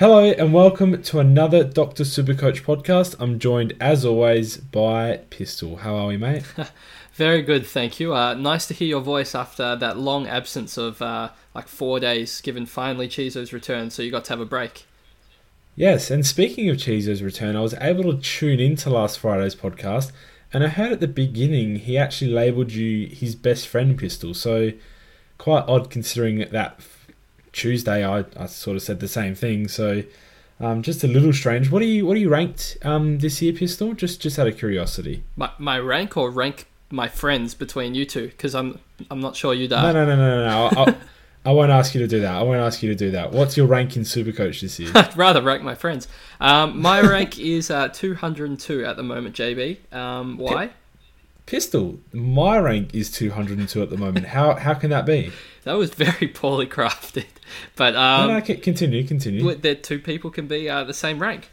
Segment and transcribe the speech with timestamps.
[0.00, 2.04] Hello and welcome to another Dr.
[2.04, 3.14] Supercoach podcast.
[3.20, 5.76] I'm joined as always by Pistol.
[5.76, 6.42] How are we, mate?
[7.12, 8.14] Very good, thank you.
[8.14, 12.40] Uh, nice to hear your voice after that long absence of uh, like four days,
[12.40, 14.86] given finally Chizo's return, so you got to have a break.
[15.76, 20.12] Yes, and speaking of Chizo's return, I was able to tune into last Friday's podcast,
[20.50, 24.32] and I heard at the beginning he actually labelled you his best friend, Pistol.
[24.32, 24.72] So
[25.36, 26.80] quite odd considering that
[27.52, 29.68] Tuesday I, I sort of said the same thing.
[29.68, 30.02] So
[30.60, 31.70] um, just a little strange.
[31.70, 33.94] What are you What are you ranked um, this year, Pistol?
[33.94, 35.22] Just just out of curiosity.
[35.36, 38.78] My my rank or rank my friends between you two because I'm
[39.10, 39.72] I'm not sure you'd.
[39.72, 39.92] Uh...
[39.92, 40.84] No, no, no, no, no.
[40.84, 40.96] no.
[41.44, 42.34] I won't ask you to do that.
[42.34, 43.32] I won't ask you to do that.
[43.32, 44.90] What's your rank in Supercoach this year?
[44.94, 46.06] I'd rather rank my friends.
[46.38, 49.92] Um, my rank is uh, 202 at the moment, JB.
[49.94, 50.70] Um, why?
[51.50, 54.26] Pistol, my rank is 202 at the moment.
[54.26, 55.32] How how can that be?
[55.64, 57.26] That was very poorly crafted.
[57.76, 59.54] But um, no, no, continue, continue.
[59.56, 61.50] That two people can be uh, the same rank.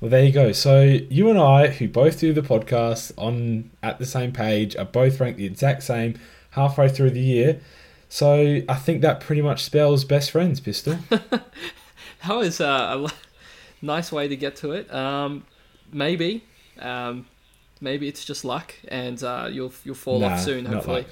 [0.00, 0.52] Well, there you go.
[0.52, 4.86] So you and I, who both do the podcast on at the same page, are
[4.86, 6.18] both ranked the exact same
[6.52, 7.60] halfway through the year.
[8.08, 10.96] So I think that pretty much spells best friends, Pistol.
[11.10, 11.42] that
[12.28, 14.90] was uh, a nice way to get to it.
[14.94, 15.44] Um,
[15.92, 16.44] maybe,
[16.78, 17.26] um,
[17.80, 20.64] maybe it's just luck, and uh, you'll you'll fall nah, off soon.
[20.66, 21.06] Hopefully,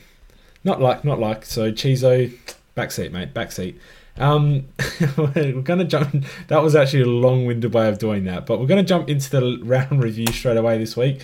[0.64, 1.45] not like, not like, not like.
[1.45, 2.33] So Chizo,
[2.77, 3.77] backseat, mate, backseat.
[4.19, 4.67] Um,
[5.17, 6.25] we're going to jump.
[6.48, 9.31] That was actually a long-winded way of doing that, but we're going to jump into
[9.31, 11.23] the round review straight away this week,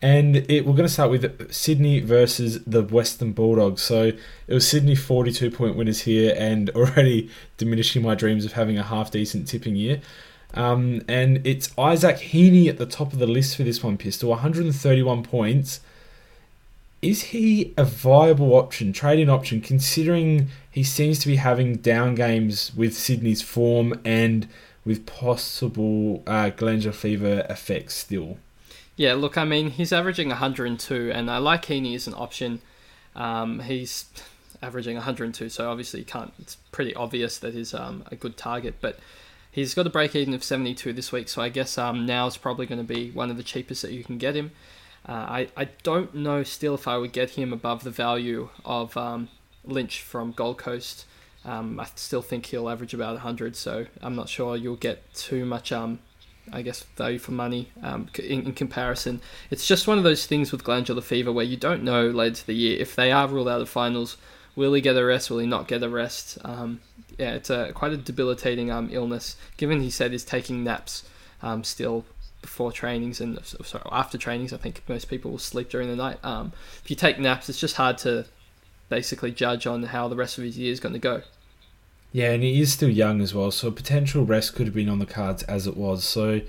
[0.00, 3.82] and it, we're going to start with Sydney versus the Western Bulldogs.
[3.82, 4.12] So
[4.46, 9.48] it was Sydney 42-point winners here, and already diminishing my dreams of having a half-decent
[9.48, 10.00] tipping year.
[10.54, 14.30] Um, and it's Isaac Heaney at the top of the list for this one, Pistol,
[14.30, 15.80] 131 points
[17.00, 22.74] is he a viable option, trading option, considering he seems to be having down games
[22.74, 24.48] with Sydney's form and
[24.84, 28.38] with possible uh, glandular fever effects still?
[28.96, 32.60] Yeah, look, I mean, he's averaging 102, and I like Heaney as an option.
[33.14, 34.06] Um, he's
[34.60, 36.32] averaging 102, so obviously can't.
[36.40, 38.98] It's pretty obvious that he's um, a good target, but
[39.58, 42.36] he's got a break even of 72 this week, so I guess um, now is
[42.36, 44.52] probably going to be one of the cheapest that you can get him.
[45.06, 48.96] Uh, I, I don't know still if I would get him above the value of
[48.96, 49.28] um,
[49.64, 51.06] Lynch from Gold Coast.
[51.44, 55.44] Um, I still think he'll average about 100, so I'm not sure you'll get too
[55.44, 56.00] much, um,
[56.52, 59.20] I guess, value for money um, in, in, comparison.
[59.50, 62.46] It's just one of those things with glandular fever where you don't know later to
[62.46, 64.18] the year if they are ruled out of finals.
[64.56, 65.30] Will he get a rest?
[65.30, 66.38] Will he not get a rest?
[66.44, 66.80] Um,
[67.18, 69.36] yeah, it's a quite a debilitating um, illness.
[69.56, 71.04] Given he said he's taking naps
[71.62, 72.04] still
[72.40, 74.52] before trainings and sorry, after trainings.
[74.52, 76.18] I think most people will sleep during the night.
[76.24, 76.52] Um,
[76.82, 78.26] if you take naps, it's just hard to
[78.88, 81.22] basically judge on how the rest of his year is going to go.
[82.12, 84.98] Yeah, and he is still young as well, so potential rest could have been on
[84.98, 86.04] the cards as it was.
[86.04, 86.40] So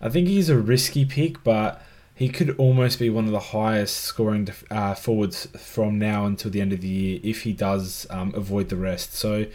[0.00, 1.82] I think he's a risky pick, but
[2.14, 6.60] he could almost be one of the highest scoring uh, forwards from now until the
[6.60, 9.14] end of the year if he does um, avoid the rest.
[9.14, 9.46] So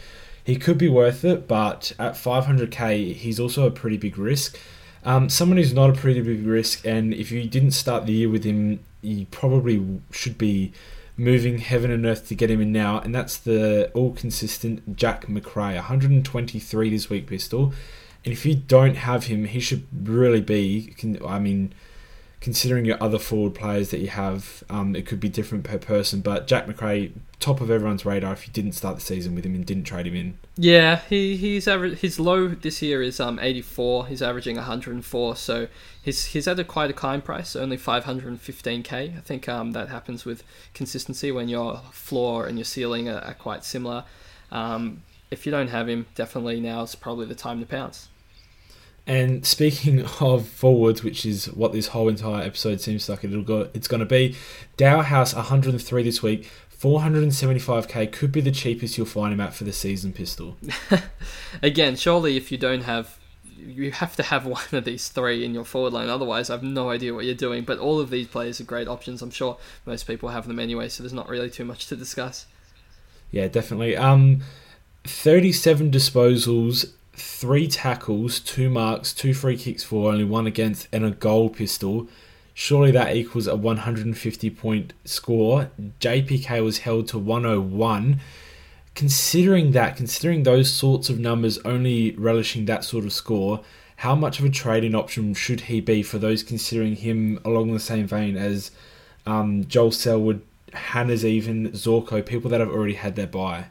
[0.44, 4.58] he could be worth it, but at 500k, he's also a pretty big risk.
[5.02, 8.28] Um, someone who's not a pretty big risk, and if you didn't start the year
[8.28, 10.72] with him, you probably should be
[11.16, 15.28] moving heaven and earth to get him in now, and that's the all consistent Jack
[15.28, 17.72] Macrae, 123 this week, pistol.
[18.24, 20.94] And if you don't have him, he should really be.
[21.26, 21.74] I mean,
[22.44, 26.20] considering your other forward players that you have, um, it could be different per person.
[26.20, 27.10] But Jack Macrae,
[27.40, 30.06] top of everyone's radar if you didn't start the season with him and didn't trade
[30.06, 30.38] him in.
[30.58, 34.08] Yeah, he he's average, his low this year is um 84.
[34.08, 35.68] He's averaging 104, so
[36.02, 38.92] he's he's at a quite a kind price, only 515k.
[38.92, 40.42] I think um that happens with
[40.74, 44.04] consistency when your floor and your ceiling are, are quite similar.
[44.52, 48.08] Um, if you don't have him, definitely now is probably the time to pounce.
[49.06, 53.68] And speaking of forwards, which is what this whole entire episode seems like it'll go,
[53.74, 54.36] it's going to be,
[54.78, 59.72] Dahlhaus 103 this week, 475k could be the cheapest you'll find him at for the
[59.72, 60.56] season pistol.
[61.62, 63.18] Again, surely if you don't have,
[63.58, 66.08] you have to have one of these three in your forward line.
[66.08, 67.64] Otherwise, I have no idea what you're doing.
[67.64, 69.22] But all of these players are great options.
[69.22, 69.56] I'm sure
[69.86, 72.46] most people have them anyway, so there's not really too much to discuss.
[73.30, 73.96] Yeah, definitely.
[73.96, 74.42] Um,
[75.04, 81.10] 37 disposals, three tackles, two marks, two free kicks for, only one against, and a
[81.10, 82.08] goal pistol.
[82.52, 85.70] Surely that equals a 150 point score.
[86.00, 88.20] JPK was held to 101.
[88.94, 93.60] Considering that, considering those sorts of numbers only relishing that sort of score,
[93.96, 97.80] how much of a trading option should he be for those considering him along the
[97.80, 98.70] same vein as
[99.26, 103.66] um, Joel Selwood, Hannah's even, Zorko, people that have already had their buy?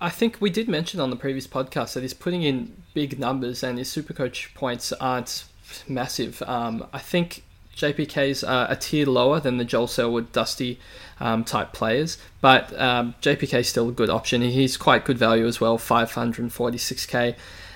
[0.00, 3.62] I think we did mention on the previous podcast that he's putting in big numbers
[3.62, 5.44] and his Supercoach points aren't
[5.88, 6.42] massive.
[6.42, 7.44] Um, I think
[7.76, 10.78] JPK's uh, a tier lower than the Joel Selwood, Dusty
[11.20, 14.42] um, type players, but um, JPK is still a good option.
[14.42, 17.34] He's quite good value as well, 546k.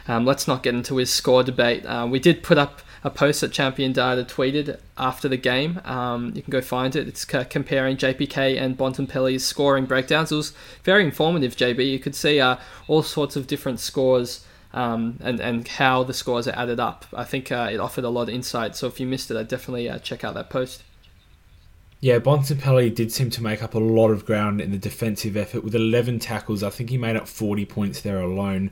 [0.09, 1.85] Um, let's not get into his score debate.
[1.85, 5.81] Uh, we did put up a post that Champion Data tweeted after the game.
[5.85, 7.09] Um, you can go find it.
[7.09, 10.31] It's comparing JPK and Bontempelli's scoring breakdowns.
[10.33, 10.53] It was
[10.85, 11.91] very informative, JB.
[11.91, 12.57] You could see uh,
[12.89, 17.07] all sorts of different scores um, and, and how the scores are added up.
[17.15, 18.77] I think uh, it offered a lot of insight.
[18.77, 20.83] So if you missed it, I'd definitely uh, check out that post.
[22.01, 25.63] Yeah, Bontempelli did seem to make up a lot of ground in the defensive effort
[25.63, 26.63] with 11 tackles.
[26.63, 28.71] I think he made up 40 points there alone.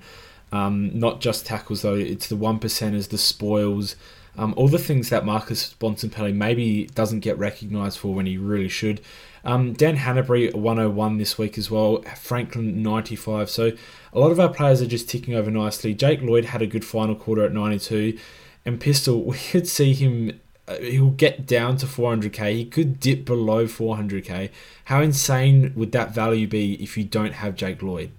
[0.50, 2.58] Um, not just tackles though; it's the one
[3.08, 3.96] the spoils,
[4.38, 8.68] um, all the things that Marcus Bontempelli maybe doesn't get recognised for when he really
[8.68, 9.00] should.
[9.44, 12.02] Um, Dan Hannebery 101 this week as well.
[12.16, 13.50] Franklin 95.
[13.50, 13.72] So
[14.12, 15.92] a lot of our players are just ticking over nicely.
[15.92, 18.16] Jake Lloyd had a good final quarter at 92,
[18.64, 20.40] and Pistol we could see him.
[20.68, 22.52] Uh, he'll get down to 400k.
[22.52, 24.50] He could dip below 400k.
[24.84, 28.10] How insane would that value be if you don't have Jake Lloyd?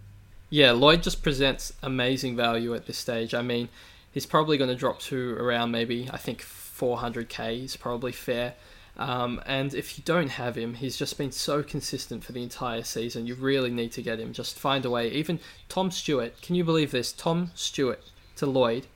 [0.50, 3.36] Yeah, Lloyd just presents amazing value at this stage.
[3.36, 3.69] I mean,
[4.12, 8.56] he's probably going to drop to around maybe I think 400k is probably fair.
[8.98, 12.84] Um, and if you don't have him, he's just been so consistent for the entire
[12.84, 13.26] season.
[13.26, 14.34] You really need to get him.
[14.34, 15.10] Just find a way.
[15.12, 15.40] Even
[15.70, 17.14] Tom Stewart, can you believe this?
[17.14, 18.02] Tom Stewart
[18.36, 18.88] to Lloyd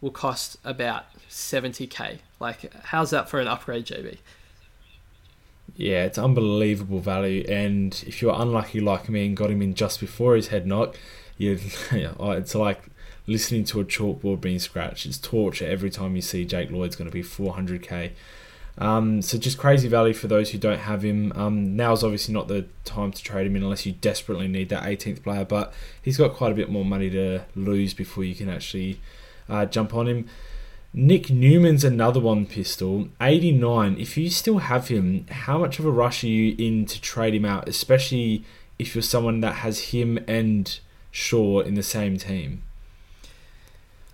[0.00, 2.18] will cost about 70k.
[2.38, 4.18] Like, how's that for an upgrade, JB?
[5.76, 7.44] Yeah, it's unbelievable value.
[7.48, 10.96] And if you're unlucky like me and got him in just before his head knock,
[11.36, 11.58] you,
[11.90, 12.82] it's like
[13.26, 15.06] listening to a chalkboard being scratched.
[15.06, 18.12] It's torture every time you see Jake Lloyd's going to be 400k.
[18.78, 21.32] Um, so just crazy value for those who don't have him.
[21.36, 24.84] Um, now's obviously not the time to trade him in unless you desperately need that
[24.84, 28.48] 18th player, but he's got quite a bit more money to lose before you can
[28.48, 29.00] actually
[29.48, 30.28] uh, jump on him.
[30.94, 33.96] Nick Newman's another one pistol, 89.
[33.98, 37.34] If you still have him, how much of a rush are you in to trade
[37.34, 38.44] him out, especially
[38.78, 40.78] if you're someone that has him and
[41.10, 42.62] Shaw in the same team?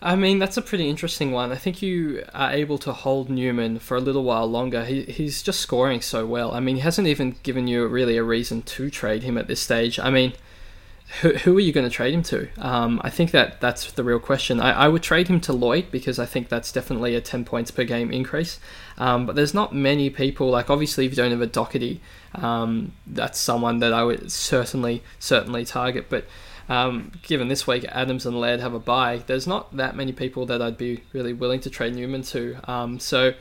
[0.01, 1.51] I mean, that's a pretty interesting one.
[1.51, 4.85] I think you are able to hold Newman for a little while longer.
[4.85, 6.53] He, he's just scoring so well.
[6.53, 9.61] I mean, he hasn't even given you really a reason to trade him at this
[9.61, 9.99] stage.
[9.99, 10.35] I mean,
[11.21, 12.49] who, who are you going to trade him to?
[12.59, 14.61] Um, I think that that's the real question.
[14.61, 17.73] I, I would trade him to Lloyd because I think that's definitely a 10 points
[17.73, 18.61] per game increase.
[18.99, 21.99] Um, but there's not many people, like obviously if you don't have a Docherty,
[22.35, 26.07] um, that's someone that I would certainly, certainly target.
[26.09, 26.27] But
[26.69, 30.47] um, given this week Adams and Laird have a bye, there's not that many people
[30.47, 32.59] that I'd be really willing to trade Newman to.
[32.71, 33.35] Um, so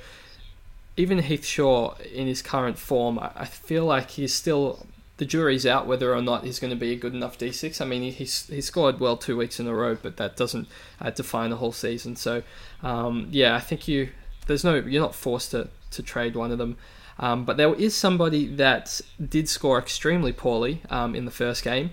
[0.96, 4.86] even Heath Shaw in his current form, I feel like he's still
[5.18, 7.82] the jury's out whether or not he's going to be a good enough D6.
[7.82, 10.68] I mean, he, he's he scored well two weeks in a row, but that doesn't
[11.02, 12.16] uh, define the whole season.
[12.16, 12.44] So
[12.82, 14.10] um, yeah, I think you
[14.46, 16.78] there's no you're not forced to to trade one of them.
[17.20, 21.92] Um, but there is somebody that did score extremely poorly um, in the first game.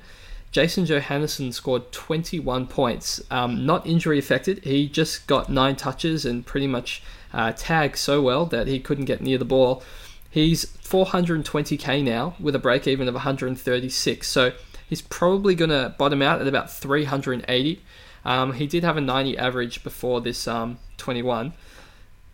[0.54, 3.20] Jason Johannisen scored 21 points.
[3.28, 4.62] Um, not injury affected.
[4.62, 9.06] He just got nine touches and pretty much uh, tagged so well that he couldn't
[9.06, 9.82] get near the ball.
[10.30, 14.28] He's 420k now with a break even of 136.
[14.28, 14.52] So
[14.88, 17.82] he's probably going to bottom out at about 380.
[18.24, 21.52] Um, he did have a 90 average before this um, 21.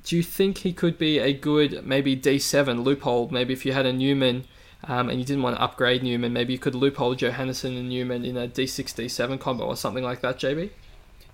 [0.04, 3.30] Do you think he could be a good maybe D7 loophole?
[3.30, 4.44] Maybe if you had a Newman
[4.84, 8.24] um, and you didn't want to upgrade Newman, maybe you could loophole Johannisen and Newman
[8.24, 10.70] in a D6 D7 combo or something like that, JB.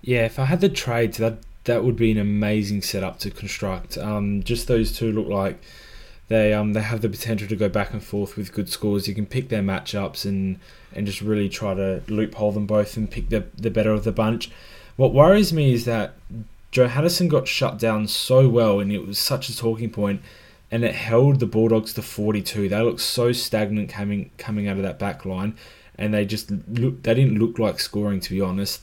[0.01, 3.97] Yeah, if I had the trades, that that would be an amazing setup to construct.
[3.97, 5.61] Um, just those two look like
[6.29, 9.07] they um they have the potential to go back and forth with good scores.
[9.07, 10.59] You can pick their matchups and
[10.93, 14.11] and just really try to loophole them both and pick the the better of the
[14.11, 14.51] bunch.
[14.97, 16.15] What worries me is that
[16.71, 20.21] Johannisen got shut down so well, and it was such a talking point
[20.71, 22.69] and it held the Bulldogs to 42.
[22.69, 25.57] They looked so stagnant coming coming out of that back line,
[25.97, 28.81] and they just look they didn't look like scoring to be honest.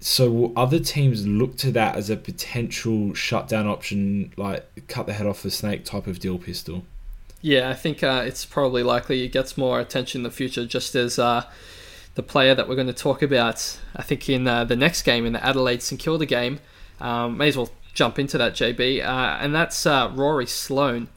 [0.00, 5.12] So will other teams look to that as a potential shutdown option, like cut the
[5.12, 6.84] head off the snake type of deal pistol?
[7.40, 10.94] Yeah, I think uh, it's probably likely it gets more attention in the future, just
[10.94, 11.44] as uh,
[12.14, 15.24] the player that we're going to talk about, I think in uh, the next game,
[15.24, 16.58] in the Adelaide St Kilda game,
[17.00, 21.08] um, may as well jump into that, JB, uh, and that's uh, Rory Sloane.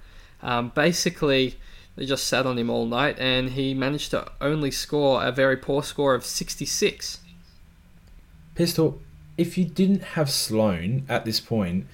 [0.41, 1.59] Um, basically,
[1.95, 5.55] they just sat on him all night, and he managed to only score a very
[5.55, 7.19] poor score of 66.
[8.55, 8.99] Pistol,
[9.37, 11.85] if you didn't have Sloane at this point,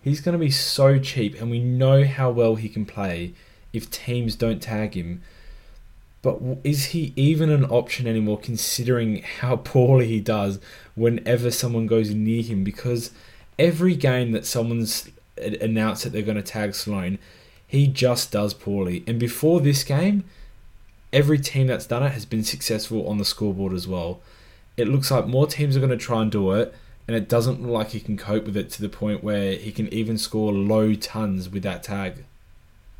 [0.00, 3.34] he's going to be so cheap, and we know how well he can play
[3.74, 5.20] if teams don't tag him.
[6.22, 10.60] But is he even an option anymore, considering how poorly he does
[10.94, 12.64] whenever someone goes near him?
[12.64, 13.10] Because
[13.60, 17.18] every game that someone's announced that they're going to tag Sloane,
[17.66, 19.04] he just does poorly.
[19.06, 20.24] And before this game,
[21.12, 24.20] every team that's done it has been successful on the scoreboard as well.
[24.76, 26.74] It looks like more teams are going to try and do it,
[27.06, 29.72] and it doesn't look like he can cope with it to the point where he
[29.72, 32.24] can even score low tons with that tag.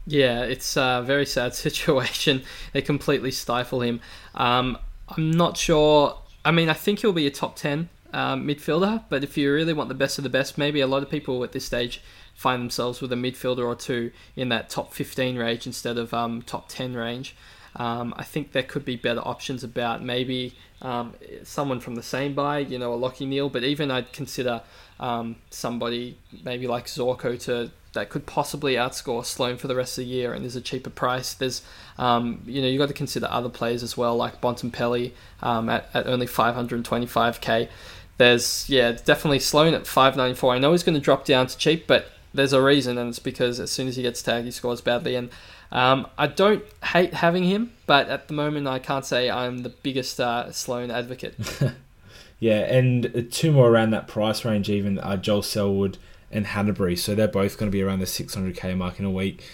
[0.06, 2.42] Yeah, it's a very sad situation.
[2.74, 4.00] They completely stifle him.
[4.34, 4.76] Um,
[5.08, 6.18] I'm not sure.
[6.44, 9.72] I mean, I think he'll be a top 10 um, midfielder, but if you really
[9.72, 12.02] want the best of the best, maybe a lot of people at this stage
[12.34, 16.42] find themselves with a midfielder or two in that top 15 range instead of um,
[16.42, 17.36] top 10 range.
[17.76, 22.34] Um, I think there could be better options about maybe um, someone from the same
[22.34, 24.62] buy, you know, a Lachie Neale, but even I'd consider
[24.98, 30.04] um, somebody maybe like Zorko to that could possibly outscore Sloane for the rest of
[30.04, 31.34] the year and there's a cheaper price.
[31.34, 31.62] There's,
[31.98, 35.88] um, you know, you've got to consider other players as well, like Bontempelli um, at,
[35.92, 37.68] at only 525k.
[38.16, 40.54] There's, yeah, definitely Sloane at 594.
[40.54, 43.18] I know he's going to drop down to cheap, but there's a reason, and it's
[43.18, 45.14] because as soon as he gets tagged, he scores badly.
[45.14, 45.30] And
[45.72, 49.68] um, I don't hate having him, but at the moment, I can't say I'm the
[49.68, 51.34] biggest uh, Sloane advocate.
[52.38, 55.98] yeah, and two more around that price range, even uh, Joel Selwood
[56.30, 56.98] and Hannebery.
[56.98, 59.44] So they're both going to be around the 600k mark in a week.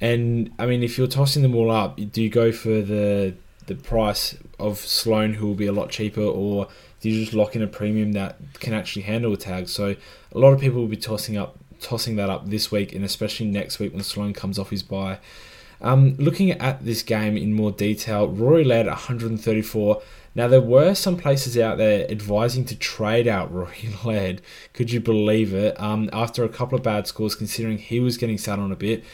[0.00, 3.34] And I mean, if you're tossing them all up, do you go for the
[3.66, 6.68] the price of Sloane, who will be a lot cheaper, or
[7.00, 9.68] do you just lock in a premium that can actually handle a tag?
[9.68, 9.94] So
[10.32, 13.46] a lot of people will be tossing up tossing that up this week and especially
[13.46, 15.18] next week when Sloane comes off his bye.
[15.80, 20.02] Um, looking at this game in more detail, Rory led 134.
[20.34, 24.42] Now there were some places out there advising to trade out Rory Laird.
[24.72, 25.78] Could you believe it?
[25.80, 29.04] Um, after a couple of bad scores, considering he was getting sat on a bit,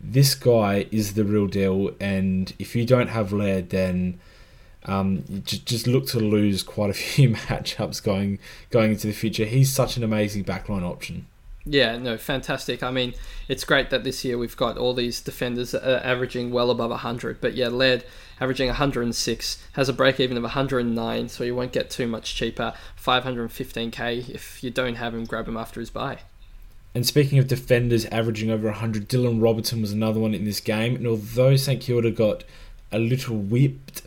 [0.00, 1.90] this guy is the real deal.
[2.00, 4.20] And if you don't have Laird, then
[4.86, 8.38] um, just just look to lose quite a few matchups going
[8.70, 9.44] going into the future.
[9.44, 11.26] He's such an amazing backline option.
[11.66, 12.82] Yeah, no, fantastic.
[12.82, 13.14] I mean,
[13.48, 17.40] it's great that this year we've got all these defenders uh, averaging well above 100.
[17.40, 18.04] But yeah, Laird
[18.40, 22.74] averaging 106, has a break even of 109, so you won't get too much cheaper.
[23.02, 24.28] 515k.
[24.28, 26.18] If you don't have him, grab him after his buy.
[26.94, 30.96] And speaking of defenders averaging over 100, Dylan Robertson was another one in this game.
[30.96, 32.44] And although St Kilda got
[32.92, 34.02] a little whipped,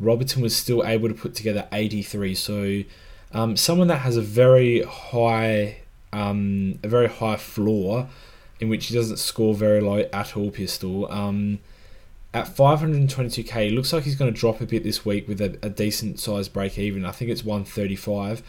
[0.00, 2.34] Robertson was still able to put together 83.
[2.34, 2.82] So
[3.32, 5.81] um, someone that has a very high
[6.12, 8.08] um, a very high floor
[8.60, 11.10] in which he doesn't score very low at all, Pistol.
[11.10, 11.58] Um,
[12.32, 15.68] at 522k, looks like he's going to drop a bit this week with a, a
[15.68, 17.04] decent size break even.
[17.04, 18.42] I think it's 135.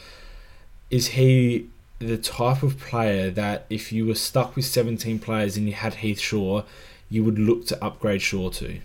[0.89, 1.67] Is he
[1.99, 5.95] the type of player that if you were stuck with 17 players and you had
[5.95, 6.63] Heath Shaw,
[7.09, 8.79] you would look to upgrade Shaw to?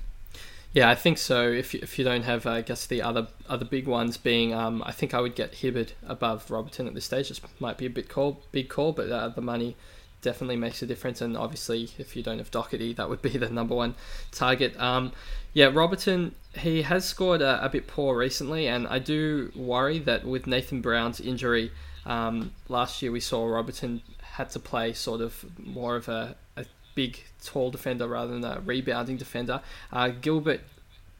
[0.72, 1.48] Yeah, I think so.
[1.50, 4.82] If you, if you don't have, I guess the other other big ones being, um,
[4.84, 7.28] I think I would get Hibberd above Robertson at this stage.
[7.28, 9.76] This might be a bit call, big call, but uh, the money
[10.20, 11.20] definitely makes a difference.
[11.20, 13.94] And obviously, if you don't have Docherty, that would be the number one
[14.30, 14.78] target.
[14.78, 15.12] Um,
[15.54, 20.24] yeah, Robertson, he has scored a, a, bit poor recently, and I do worry that
[20.24, 21.72] with Nathan Brown's injury
[22.04, 26.64] um, last year, we saw Robertson had to play sort of more of a, a
[26.98, 29.60] big, tall defender rather than a rebounding defender.
[29.92, 30.62] Uh, Gilbert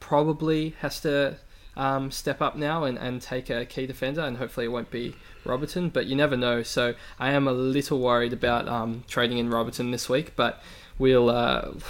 [0.01, 1.37] probably has to
[1.77, 5.15] um, step up now and, and take a key defender, and hopefully it won't be
[5.45, 6.63] Robertson, but you never know.
[6.63, 10.61] So I am a little worried about um, trading in Robertson this week, but
[10.97, 11.29] we'll.
[11.29, 11.71] Uh,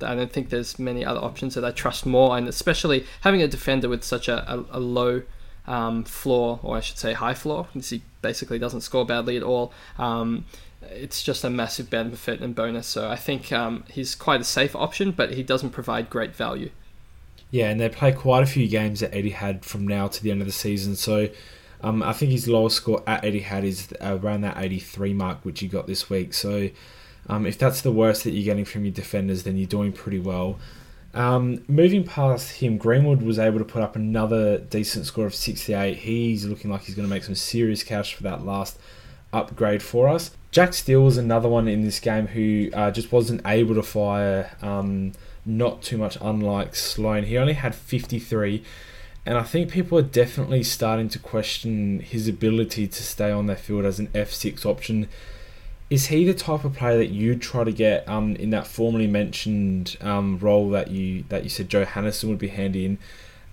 [0.00, 3.46] I don't think there's many other options that I trust more, and especially having a
[3.46, 5.22] defender with such a, a, a low
[5.66, 9.72] um, floor, or I should say high floor, he basically doesn't score badly at all.
[9.98, 10.44] Um,
[10.90, 12.86] it's just a massive benefit and bonus.
[12.86, 16.70] So I think um, he's quite a safe option, but he doesn't provide great value.
[17.50, 20.40] Yeah, and they play quite a few games that Etihad from now to the end
[20.40, 20.96] of the season.
[20.96, 21.28] So
[21.82, 25.68] um, I think his lowest score at Etihad is around that 83 mark, which he
[25.68, 26.32] got this week.
[26.32, 26.70] So
[27.28, 30.18] um, if that's the worst that you're getting from your defenders, then you're doing pretty
[30.18, 30.58] well.
[31.14, 35.98] Um, moving past him, Greenwood was able to put up another decent score of 68.
[35.98, 38.78] He's looking like he's going to make some serious cash for that last
[39.32, 40.30] upgrade for us.
[40.50, 44.54] Jack Steele was another one in this game who uh, just wasn't able to fire
[44.60, 45.12] um,
[45.46, 47.24] not too much unlike Sloane.
[47.24, 48.62] He only had 53,
[49.24, 53.56] and I think people are definitely starting to question his ability to stay on their
[53.56, 55.08] field as an F6 option.
[55.88, 59.06] Is he the type of player that you'd try to get um, in that formerly
[59.06, 62.98] mentioned um, role that you that you said Johannisen would be handy in?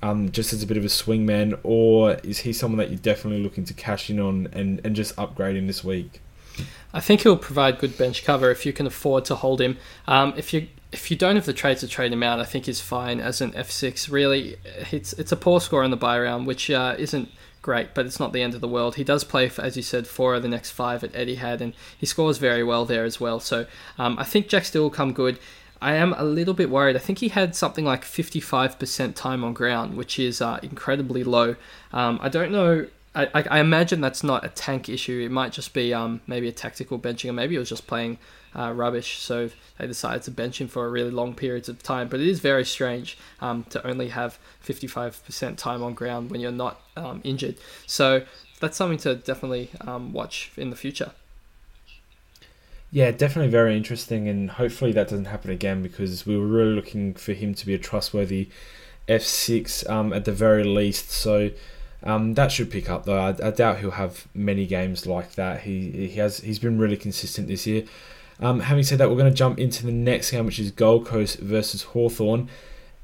[0.02, 3.44] Um, just as a bit of a swingman, or is he someone that you're definitely
[3.44, 6.22] looking to cash in on and, and just upgrade in this week?
[6.94, 9.78] I think he'll provide good bench cover if you can afford to hold him.
[10.08, 12.66] Um, if you if you don't have the trade to trade him out, I think
[12.66, 14.12] he's fine as an F6.
[14.12, 14.56] Really,
[14.92, 17.30] it's it's a poor score in the buy round, which uh, isn't
[17.62, 18.96] great, but it's not the end of the world.
[18.96, 21.74] He does play, for, as you said, four of the next five at Etihad, and
[21.98, 23.40] he scores very well there as well.
[23.40, 23.66] So
[23.98, 25.38] um, I think Jack Steele will come good.
[25.82, 26.96] I am a little bit worried.
[26.96, 31.56] I think he had something like 55% time on ground, which is uh, incredibly low.
[31.94, 32.88] Um, I don't know.
[33.16, 35.22] I, I, imagine that's not a tank issue.
[35.26, 38.20] It might just be um, maybe a tactical benching, or maybe it was just playing
[38.56, 39.20] uh, rubbish.
[39.20, 42.08] So they decided to bench him for a really long periods of time.
[42.08, 46.52] But it is very strange um, to only have 55% time on ground when you're
[46.52, 47.56] not um, injured.
[47.88, 48.26] So
[48.60, 51.12] that's something to definitely um, watch in the future.
[52.92, 57.14] Yeah, definitely very interesting, and hopefully that doesn't happen again because we were really looking
[57.14, 58.50] for him to be a trustworthy
[59.08, 61.12] F6 um, at the very least.
[61.12, 61.52] So
[62.04, 63.20] um, that should pick up though.
[63.20, 65.62] I, I, doubt he'll have many games like that.
[65.62, 67.84] He he has he's been really consistent this year.
[68.40, 71.06] Um, having said that, we're going to jump into the next game, which is Gold
[71.06, 72.50] Coast versus Hawthorn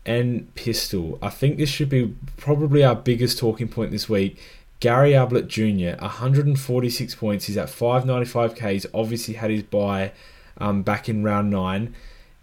[0.05, 1.19] and Pistol.
[1.21, 4.39] I think this should be probably our biggest talking point this week.
[4.85, 7.45] Gary Ablett Jr., 146 points.
[7.45, 8.71] He's at 595k.
[8.71, 10.11] He's obviously had his buy
[10.59, 11.95] um, back in round nine.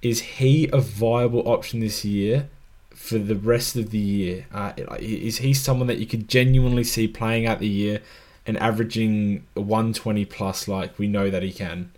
[0.03, 2.49] Is he a viable option this year
[2.91, 4.47] for the rest of the year?
[4.53, 8.01] Uh, is he someone that you could genuinely see playing out the year
[8.45, 11.93] and averaging 120 plus like we know that he can?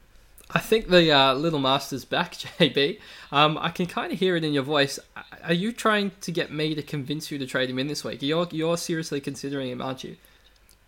[0.50, 3.00] I think the uh, little master's back, JB.
[3.32, 4.98] Um, I can kind of hear it in your voice.
[5.42, 8.20] Are you trying to get me to convince you to trade him in this week?
[8.20, 10.18] You're you're seriously considering him, aren't you?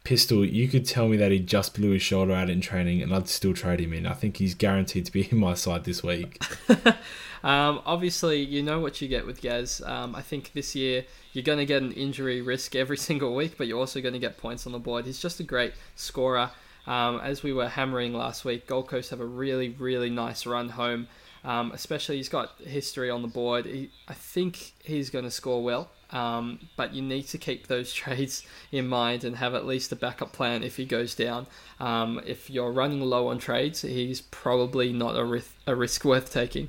[0.07, 3.13] Pistol, you could tell me that he just blew his shoulder out in training, and
[3.13, 4.07] I'd still trade him in.
[4.07, 6.41] I think he's guaranteed to be in my side this week.
[7.43, 9.83] um, obviously, you know what you get with Gaz.
[9.85, 13.59] Um, I think this year you're going to get an injury risk every single week,
[13.59, 15.07] but you're also going to get points on the board.
[15.07, 16.53] He's just a great scorer.
[16.87, 20.69] Um, as we were hammering last week, Gold Coast have a really, really nice run
[20.69, 21.09] home.
[21.43, 23.67] Um, especially, he's got history on the board.
[23.67, 27.93] He, I think he's going to score well, um, but you need to keep those
[28.03, 31.47] trades in mind and have at least a backup plan if he goes down.
[31.81, 36.33] Um, if you're running low on trades, he's probably not a, risk, a risk worth
[36.33, 36.69] taking.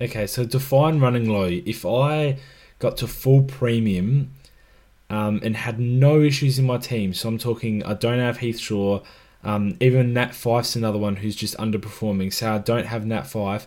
[0.00, 1.46] Okay, so define running low.
[1.46, 2.38] If I
[2.78, 4.30] got to full premium
[5.10, 7.14] um, and had no issues in my team.
[7.14, 9.00] So I'm talking, I don't have Heath Shaw.
[9.44, 12.32] Um, even Nat Fyfe's another one who's just underperforming.
[12.32, 13.66] So I don't have Nat Fyfe.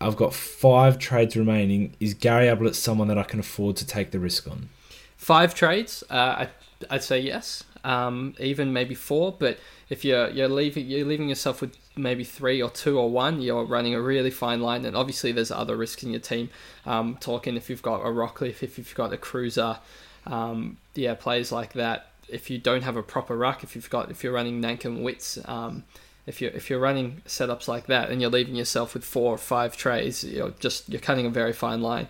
[0.00, 1.94] I've got five trades remaining.
[1.98, 4.68] Is Gary Ablett someone that I can afford to take the risk on?
[5.16, 6.48] Five trades, uh, I,
[6.90, 7.64] I'd say yes.
[7.84, 9.34] Um, even maybe four.
[9.36, 9.58] But
[9.88, 13.64] if you're you're leaving you're leaving yourself with maybe three or two or one, you're
[13.64, 14.84] running a really fine line.
[14.84, 16.50] And obviously, there's other risks in your team.
[16.86, 19.78] Um, talking if you've got a Rockliff, if you've got a Kreuzer,
[20.26, 22.08] um, yeah, players like that.
[22.28, 25.38] If you don't have a proper ruck, if you've got if you're running Nankin Witts,
[25.46, 25.84] um,
[26.28, 29.38] if you're if you're running setups like that, and you're leaving yourself with four or
[29.38, 32.08] five trays, you're just you're cutting a very fine line.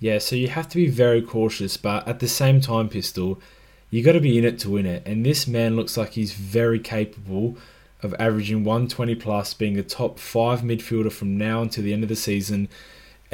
[0.00, 3.40] Yeah, so you have to be very cautious, but at the same time, pistol,
[3.90, 5.02] you got to be in it to win it.
[5.06, 7.56] And this man looks like he's very capable
[8.02, 12.08] of averaging 120 plus, being a top five midfielder from now until the end of
[12.08, 12.68] the season,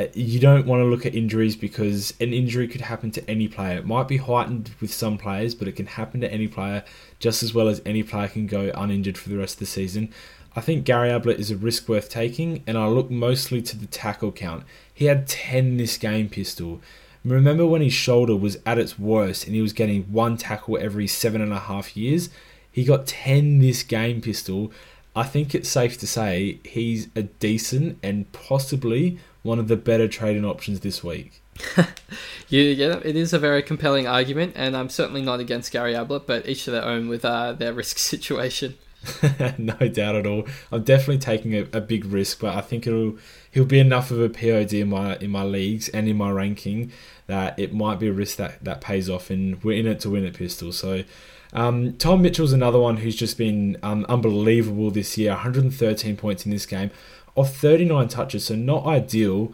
[0.01, 3.47] Uh, you don't want to look at injuries because an injury could happen to any
[3.49, 3.77] player.
[3.77, 6.85] It might be heightened with some players, but it can happen to any player
[7.19, 10.11] just as well as any player can go uninjured for the rest of the season.
[10.57, 13.87] I think Gary Ablett is a risk worth taking, and I look mostly to the
[13.87, 14.65] tackle count.
[14.93, 16.81] He had 10 this game, Pistol.
[17.23, 21.07] Remember when his shoulder was at its worst and he was getting one tackle every
[21.07, 22.31] seven and a half years?
[22.73, 24.73] He got 10 this game, Pistol.
[25.15, 30.09] I think it's safe to say he's a decent and possibly one of the better
[30.09, 31.43] trading options this week.
[32.49, 36.27] you, yeah, it is a very compelling argument, and I'm certainly not against Gary Ablett,
[36.27, 38.77] but each to their own with uh, their risk situation.
[39.59, 40.47] no doubt at all.
[40.71, 43.17] I'm definitely taking a, a, big risk, but I think it'll
[43.51, 46.93] he'll be enough of a POD in my in my leagues and in my ranking
[47.27, 50.11] that it might be a risk that, that pays off, and we're in it to
[50.11, 50.73] win it, Pistol.
[50.73, 51.05] So.
[51.53, 55.31] Um, Tom Mitchell's another one who's just been um, unbelievable this year.
[55.31, 56.93] 113 points in this game
[57.37, 59.53] of 39 touches, so not ideal,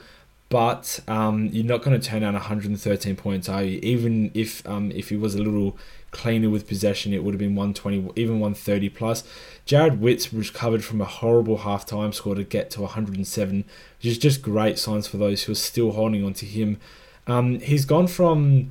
[0.48, 3.80] but um, you're not going to turn down 113 points, are you?
[3.82, 5.76] Even if um, if he was a little
[6.12, 9.24] cleaner with possession, it would have been 120, even 130 plus.
[9.66, 13.64] Jarrod Witts recovered from a horrible half-time score to get to 107,
[13.98, 16.78] which is just great signs for those who are still holding on to him.
[17.26, 18.70] Um, he's gone from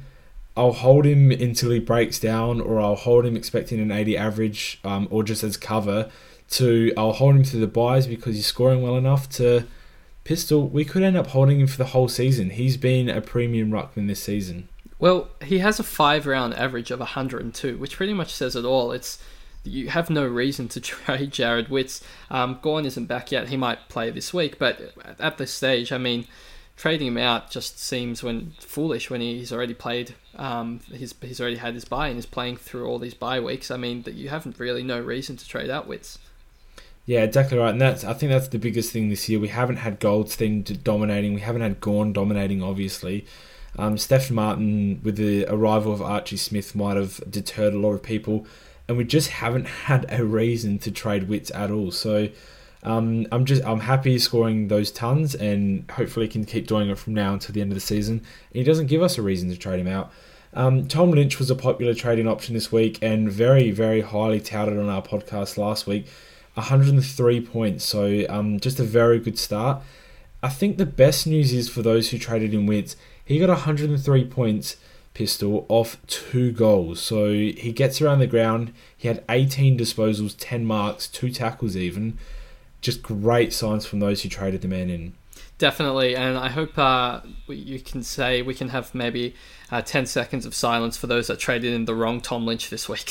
[0.58, 4.80] I'll hold him until he breaks down, or I'll hold him expecting an 80 average,
[4.86, 6.10] um, or just as cover,
[6.52, 9.66] to I'll hold him through the buys because he's scoring well enough to
[10.24, 10.68] pistol.
[10.68, 12.52] We could end up holding him for the whole season.
[12.52, 14.70] He's been a premium ruckman this season.
[15.00, 18.92] Well, he has a five round average of 102, which pretty much says it all.
[18.92, 19.20] It's
[19.64, 22.02] you have no reason to trade Jarrod Witts.
[22.30, 23.50] Um, Gawn isn't back yet.
[23.50, 26.28] He might play this week, but at this stage, I mean,
[26.78, 30.16] trading him out just seems when foolish when he's already played.
[30.36, 33.72] Um, he's he's already had his buy and is playing through all these bye weeks.
[33.72, 36.20] I mean, that you haven't really no reason to trade out Witts.
[37.06, 37.70] Yeah, exactly right.
[37.70, 39.40] And that's I think that's the biggest thing this year.
[39.40, 41.34] We haven't had Goldstein dominating.
[41.34, 43.26] We haven't had Gawn dominating, obviously.
[43.78, 48.02] Um, Steph Martin, with the arrival of Archie Smith, might have deterred a lot of
[48.02, 48.48] people,
[48.88, 51.92] and we just haven't had a reason to trade Witts at all.
[51.92, 52.30] So
[52.84, 57.14] um, I'm just I'm happy scoring those tons, and hopefully can keep doing it from
[57.14, 58.22] now until the end of the season.
[58.52, 60.12] He doesn't give us a reason to trade him out.
[60.54, 64.80] Um, Tom Lynch was a popular trading option this week, and very very highly touted
[64.80, 66.08] on our podcast last week.
[66.56, 69.82] 103 points, so um, just a very good start.
[70.42, 74.26] I think the best news is for those who traded in Witts he got 103
[74.26, 74.78] points
[75.16, 77.02] pistol off two goals.
[77.02, 78.72] So he gets around the ground.
[78.96, 82.20] He had 18 disposals, 10 marks, two tackles even.
[82.82, 85.14] Just great signs from those who traded the man in.
[85.58, 89.36] Definitely, and I hope uh, you can say we can have maybe
[89.72, 92.90] uh, 10 seconds of silence for those that traded in the wrong Tom Lynch this
[92.90, 93.10] week.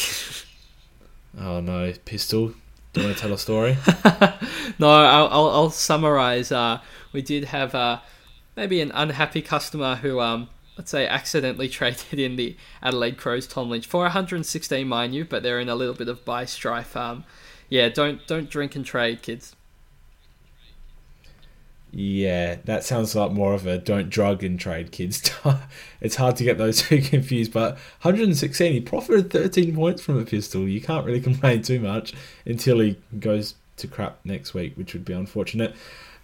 [1.40, 2.52] oh no, Pistol.
[2.94, 3.76] Do you want to tell a story?
[4.78, 6.52] no, I'll, I'll, I'll summarize.
[6.52, 6.78] Uh,
[7.12, 7.98] we did have uh,
[8.57, 13.68] maybe an unhappy customer who, um, let's say, accidentally traded in the Adelaide Crows Tom
[13.68, 16.96] Lynch for 116, mind you, but they're in a little bit of buy strife.
[16.96, 17.24] Um,
[17.68, 19.57] yeah, don't don't drink and trade, kids.
[21.96, 25.30] Yeah, that sounds like more of a don't drug and trade, kids.
[26.00, 30.24] it's hard to get those two confused, but 116, he profited 13 points from a
[30.24, 30.68] pistol.
[30.68, 32.12] You can't really complain too much
[32.44, 35.76] until he goes to crap next week, which would be unfortunate.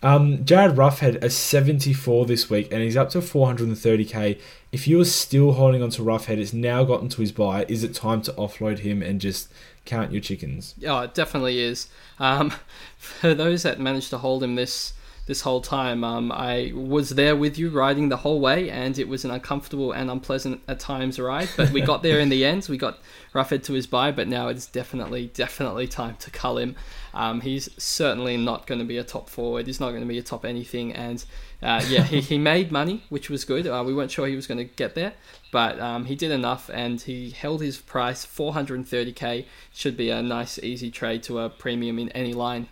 [0.02, 4.40] Um, Jarryd Rough had a 74 this week and he's up to 430k.
[4.72, 7.64] If you are still holding on to Roughead, it's now gotten to his buy.
[7.68, 9.52] Is it time to offload him and just
[9.84, 10.74] count your chickens?
[10.78, 11.88] Yeah, it definitely is.
[12.18, 12.54] Um,
[12.96, 14.94] for those that managed to hold him this
[15.26, 16.02] this whole time.
[16.04, 19.92] Um, I was there with you riding the whole way, and it was an uncomfortable
[19.92, 21.48] and unpleasant at times ride.
[21.56, 22.66] But we got there in the end.
[22.68, 22.98] We got
[23.34, 26.76] Roughead to his bye, but now it's definitely, definitely time to cull him.
[27.12, 29.66] Um, he's certainly not going to be a top forward.
[29.66, 30.92] He's not going to be a top anything.
[30.92, 31.24] And
[31.62, 33.66] uh, yeah, he, he made money, which was good.
[33.66, 35.12] Uh, we weren't sure he was going to get there,
[35.52, 39.46] but um, he did enough, and he held his price 430k.
[39.72, 42.68] Should be a nice, easy trade to a premium in any line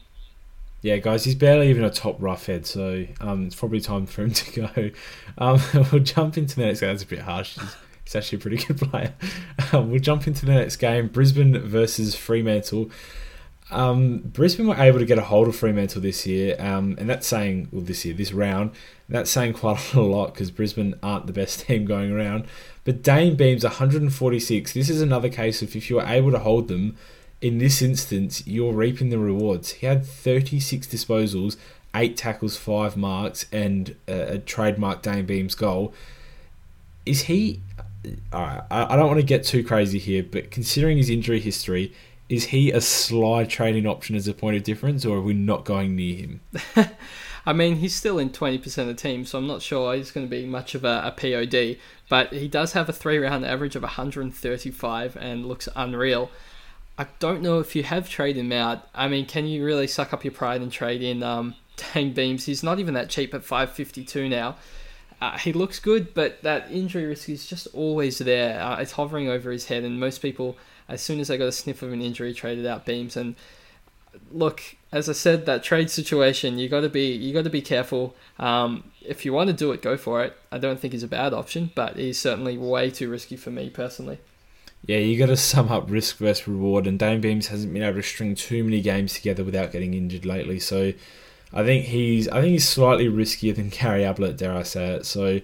[0.81, 4.23] yeah, guys, he's barely even a top rough head, so um, it's probably time for
[4.23, 4.91] him to go.
[5.39, 5.61] Um,
[5.93, 6.91] we'll jump into the next game.
[6.91, 7.59] That's a bit harsh.
[7.59, 9.15] He's, he's actually a pretty good player.
[9.73, 12.91] Um, we'll jump into the next game Brisbane versus Fremantle.
[13.71, 17.27] Um, Brisbane were able to get a hold of Fremantle this year, um, and that's
[17.27, 18.71] saying, well, this year, this round,
[19.09, 22.47] that's saying quite a lot because Brisbane aren't the best team going around.
[22.85, 24.73] But Dayne Beams 146.
[24.73, 26.97] This is another case of if you were able to hold them
[27.41, 29.73] in this instance, you're reaping the rewards.
[29.73, 31.57] He had 36 disposals,
[31.95, 35.95] eight tackles, five marks, and a, a trademark Dayne Beams goal.
[37.07, 37.61] Is he?
[38.05, 41.41] Uh, right, I, I don't want to get too crazy here, but considering his injury
[41.41, 41.93] history,
[42.29, 45.65] is he a slide trading option as a point of difference, or are we not
[45.65, 46.41] going near him?
[47.47, 50.27] I mean, he's still in 20% of the team, so I'm not sure he's going
[50.27, 53.75] to be much of a, a POD, but he does have a three round average
[53.75, 56.31] of 135 and looks unreal.
[56.99, 58.89] I don't know if you have traded him out.
[58.93, 61.55] I mean, can you really suck up your pride and trade in um,
[61.95, 62.47] Dayne Beams?
[62.47, 64.57] He's not even that cheap at 552 now.
[65.21, 68.61] Uh, he looks good, but that injury risk is just always there.
[68.61, 70.57] Uh, it's hovering over his head, and most people,
[70.89, 73.17] as soon as they got a sniff of an injury, traded out Beams.
[73.17, 73.37] And
[74.33, 77.63] look, as I said, that trade situation, you got to be you got to be
[77.63, 78.15] careful.
[78.39, 80.37] Um, if you want to do it, go for it.
[80.53, 83.71] I don't think he's a bad option, but he's certainly way too risky for me
[83.71, 84.19] personally
[84.87, 87.97] yeah, you got to sum up risk versus reward, and Dayne Beams hasn't been able
[87.97, 90.59] to string too many games together without getting injured lately.
[90.61, 90.93] So,
[91.53, 95.07] I think he's I think he's slightly riskier than Gary Ablett, dare I say it.
[95.07, 95.41] So,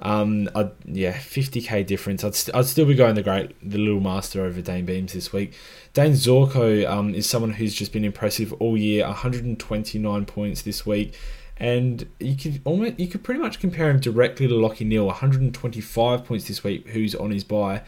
[0.00, 2.24] um, I'd, yeah, 50k difference.
[2.24, 5.32] I'd, st- I'd still be going the great, the little master over Dayne Beams this
[5.32, 5.54] week.
[5.92, 9.06] Dayne Zorko um, is someone who's just been impressive all year.
[9.06, 11.16] 129 points this week,
[11.56, 15.06] and you could almost you could pretty much compare him directly to Lachie Neale.
[15.06, 17.82] 125 points this week, who's on his bye.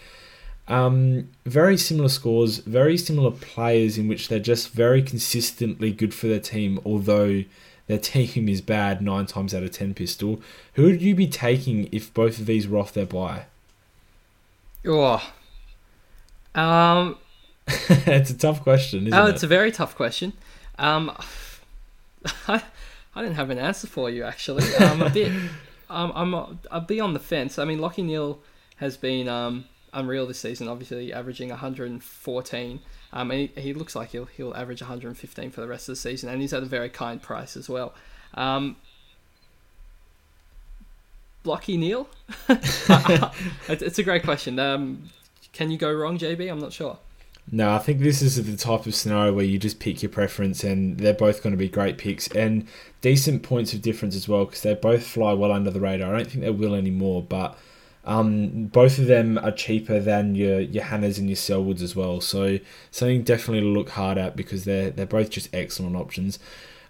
[0.69, 6.27] Um, very similar scores, very similar players in which they're just very consistently good for
[6.27, 7.45] their team, although
[7.87, 10.41] their team is bad nine times out of ten pistol.
[10.75, 13.45] Who would you be taking if both of these were off their buy?
[14.85, 15.33] Oh.
[16.55, 17.17] Um,
[17.67, 19.31] it's a tough question, isn't oh, it?
[19.31, 20.33] it's a very tough question.
[20.79, 21.17] Um,
[22.49, 22.63] I,
[23.15, 24.65] I didn't have an answer for you actually.
[24.77, 25.33] Um, a bit,
[25.89, 27.59] um, I'm I'll be on the fence.
[27.59, 28.41] I mean, Lachie Neale
[28.77, 30.69] has been um unreal this season.
[30.69, 32.81] Obviously, averaging 114.
[33.13, 36.29] Um, he, he looks like he'll he'll average 115 for the rest of the season,
[36.29, 37.95] and he's at a very kind price as well.
[38.35, 38.77] Um,
[41.43, 42.09] Blocky Neale?
[42.49, 44.59] it's a great question.
[44.59, 45.11] Um,
[45.53, 46.51] can you go wrong, JB?
[46.51, 46.99] I'm not sure.
[47.53, 50.65] No, I think this is the type of scenario where you just pick your preference,
[50.65, 52.67] and they're both going to be great picks and
[53.01, 56.13] decent points of difference as well because they both fly well under the radar.
[56.13, 57.57] I don't think they will anymore, but
[58.07, 62.21] um, both of them are cheaper than your your Hannahs and your Selwoods as well.
[62.21, 62.59] So
[62.91, 66.39] something definitely to look hard at because they're they're both just excellent options.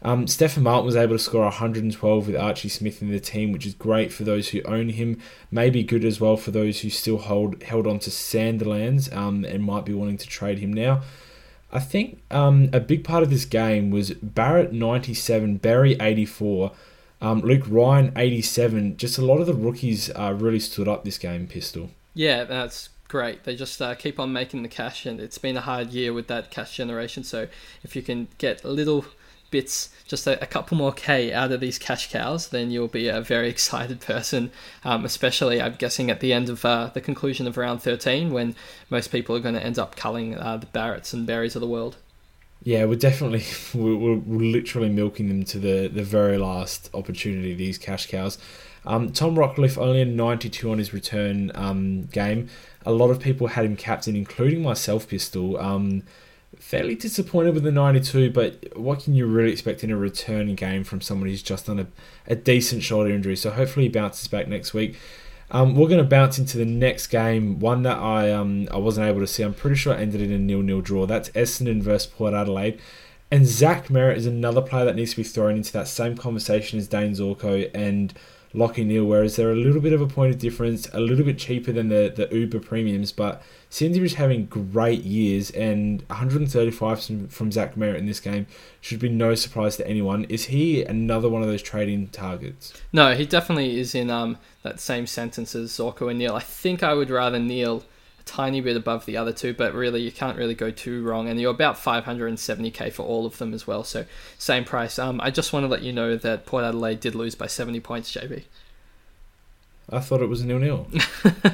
[0.02, 3.64] Um, Stefan Martin was able to score 112 with Archie Smith in the team, which
[3.64, 5.18] is great for those who own him.
[5.50, 9.64] Maybe good as well for those who still hold held on to Sandilands um, and
[9.64, 11.02] might be wanting to trade him now.
[11.72, 16.72] I think um, a big part of this game was Barrett 97, Barry 84,
[17.20, 18.96] um, Luke Ryan 87.
[18.96, 21.90] Just a lot of the rookies uh, really stood up this game, Pistol.
[22.14, 23.44] Yeah, that's great.
[23.44, 26.26] They just uh, keep on making the cash, and it's been a hard year with
[26.28, 27.24] that cash generation.
[27.24, 27.48] So
[27.82, 29.04] if you can get little
[29.50, 33.08] bits, just a, a, couple more K out of these cash cows, then you'll be
[33.08, 34.50] a very excited person.
[34.84, 38.54] Um, especially, I'm guessing, at the end of uh, the conclusion of round 13, when
[38.90, 41.68] most people are going to end up culling uh, the Barretts and Berries of the
[41.68, 41.96] world.
[42.62, 47.54] Yeah, we're definitely we're, we're literally milking them to the, the very last opportunity.
[47.54, 48.38] These cash cows.
[48.84, 52.48] Um, Tom Rockliff only a 92 on his return um, game.
[52.84, 55.08] A lot of people had him captain, including myself.
[55.08, 55.56] Pistol.
[55.58, 56.04] Um,
[56.58, 60.84] fairly disappointed with the 92, but what can you really expect in a return game
[60.84, 61.86] from someone who's just done a,
[62.26, 63.36] a decent shoulder injury?
[63.36, 64.96] So hopefully he bounces back next week.
[65.50, 69.06] Um, we're going to bounce into the next game, one that I um, I wasn't
[69.06, 69.42] able to see.
[69.42, 71.06] I'm pretty sure it ended in a nil-nil draw.
[71.06, 72.80] That's Essendon versus Port Adelaide.
[73.30, 76.78] And Zach Merrett is another player that needs to be thrown into that same conversation
[76.78, 78.12] as Dayne Zorko and
[78.54, 81.38] Lachie Neale, whereas they're a little bit of a point of difference, a little bit
[81.38, 83.42] cheaper than the, the Uber premiums, but
[84.00, 88.46] be having great years, and 135 from, Zach Merrett in this game
[88.80, 90.24] should be no surprise to anyone.
[90.24, 92.72] Is he another one of those trading targets?
[92.92, 96.36] No, he definitely is in um, that same sentence as Zorko and Neale.
[96.36, 97.84] I think I would rather Neale
[98.18, 101.28] a tiny bit above the other two, but really you can't really go too wrong.
[101.28, 104.04] And you're about 570k for all of them as well, so
[104.38, 104.98] same price.
[104.98, 107.80] Um, I just want to let you know that Port Adelaide did lose by 70
[107.80, 108.44] points, JB.
[109.90, 110.88] I thought it was nil nil.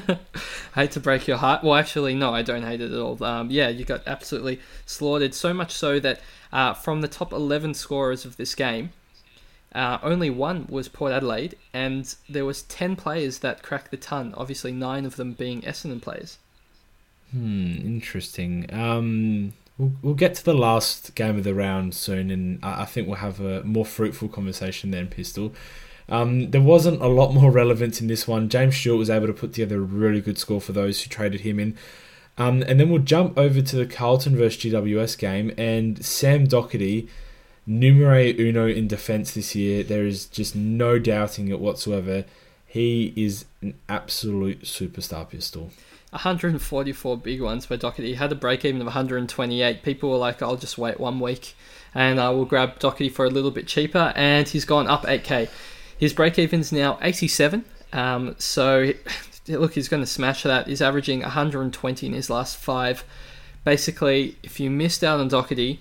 [0.75, 1.63] Hate to break your heart.
[1.63, 3.23] Well, actually, no, I don't hate it at all.
[3.23, 5.35] Um, yeah, you got absolutely slaughtered.
[5.35, 6.19] So much so that
[6.51, 8.91] uh, from the top 11 scorers of this game,
[9.75, 14.33] uh, only one was Port Adelaide, and there was 10 players that cracked the ton.
[14.35, 16.39] Obviously, nine of them being Essendon players.
[17.31, 18.67] Hmm, interesting.
[18.73, 22.85] Um, we'll, we'll get to the last game of the round soon, and I, I
[22.85, 25.53] think we'll have a more fruitful conversation then, Pistol.
[26.09, 28.49] Um, there wasn't a lot more relevance in this one.
[28.49, 31.41] James Stewart was able to put together a really good score for those who traded
[31.41, 31.77] him in.
[32.37, 37.07] Um, and then we'll jump over to the Carlton versus GWS game, and Sam Docherty,
[37.65, 39.83] numero uno in defence this year.
[39.83, 42.25] There is just no doubting it whatsoever.
[42.65, 45.69] He is an absolute superstar pistol.
[46.09, 48.05] 144 big ones for Docherty.
[48.05, 49.83] He had a break even of 128.
[49.83, 51.55] People were like, I'll just wait one week
[51.95, 54.13] and I will grab Docherty for a little bit cheaper.
[54.15, 55.49] And he's gone up 8k.
[56.03, 57.63] His break even's now 87.
[57.93, 58.91] Um, so,
[59.47, 60.67] look, he's going to smash that.
[60.67, 63.05] He's averaging 120 in his last five.
[63.63, 65.77] Basically, if you missed out on Docherty,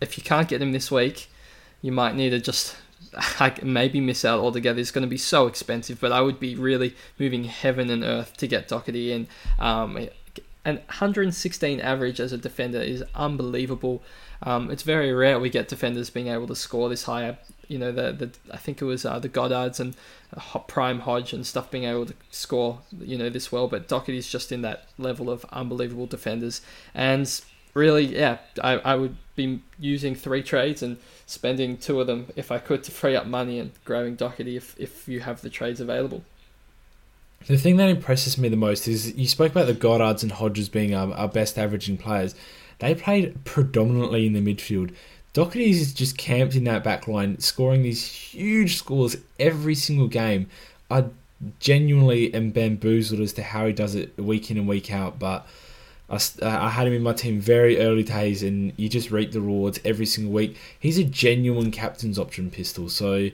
[0.00, 1.28] if you can't get him this week,
[1.82, 2.78] you might need to just
[3.62, 4.80] maybe miss out altogether.
[4.80, 8.38] It's going to be so expensive, but I would be really moving heaven and earth
[8.38, 9.28] to get Docherty in.
[9.58, 10.08] Um,
[10.64, 14.02] and 116 average as a defender is unbelievable.
[14.42, 17.36] Um, it's very rare we get defenders being able to score this high
[17.68, 19.94] you know the the I think it was uh, the Goddards and
[20.36, 24.28] uh, Prime Hodge and stuff being able to score you know this well, but Docherty's
[24.28, 26.60] just in that level of unbelievable defenders
[26.94, 27.40] and
[27.74, 32.50] really yeah I, I would be using three trades and spending two of them if
[32.50, 35.80] I could to free up money and growing Docherty if if you have the trades
[35.80, 36.22] available.
[37.46, 40.68] The thing that impresses me the most is you spoke about the Goddards and Hodges
[40.68, 42.34] being our, our best averaging players.
[42.78, 44.94] They played predominantly in the midfield
[45.36, 50.48] Docherty is just camped in that back line, scoring these huge scores every single game.
[50.90, 51.04] I
[51.60, 55.46] genuinely am bamboozled as to how he does it week in and week out, but
[56.08, 59.32] I, uh, I had him in my team very early days, and you just reap
[59.32, 60.56] the rewards every single week.
[60.80, 63.28] He's a genuine captain's option pistol, so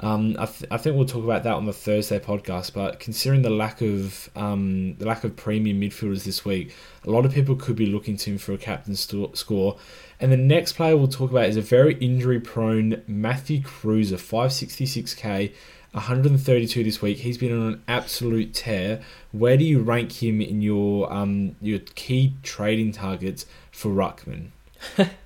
[0.00, 2.72] um, I, th- I, think we'll talk about that on the Thursday podcast.
[2.72, 7.24] But considering the lack of um, the lack of premium midfielders this week, a lot
[7.24, 9.78] of people could be looking to him for a captain st- score.
[10.18, 15.52] And the next player we'll talk about is a very injury prone Matthew Kreuzer, 566k,
[15.92, 17.18] 132 this week.
[17.18, 19.00] He's been on an absolute tear.
[19.30, 24.48] Where do you rank him in your um your key trading targets for Ruckman?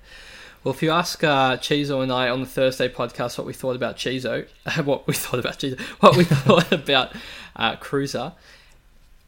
[0.65, 3.77] Well, if you ask uh, Chizo and I on the Thursday podcast what we thought
[3.77, 4.47] about Chizo,
[4.85, 7.13] what we thought about Chizo, what we thought about
[7.55, 8.33] uh, Kreuzer,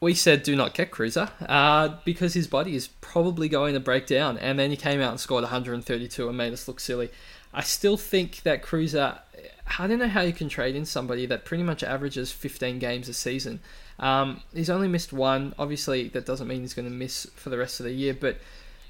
[0.01, 4.07] we said do not get Kreuzer uh, because his body is probably going to break
[4.07, 4.39] down.
[4.39, 7.11] And then he came out and scored 132 and made us look silly.
[7.55, 9.19] I still think that Kreuzer.
[9.79, 13.09] I don't know how you can trade in somebody that pretty much averages 15 games
[13.09, 13.61] a season.
[14.01, 15.55] Um, he's only missed one.
[15.61, 18.39] Obviously, that doesn't mean he's going to miss for the rest of the year, but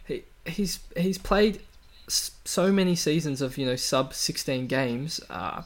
[0.06, 1.60] he, he's he's played
[2.10, 5.20] so many seasons of you know sub 16 games.
[5.30, 5.62] Uh,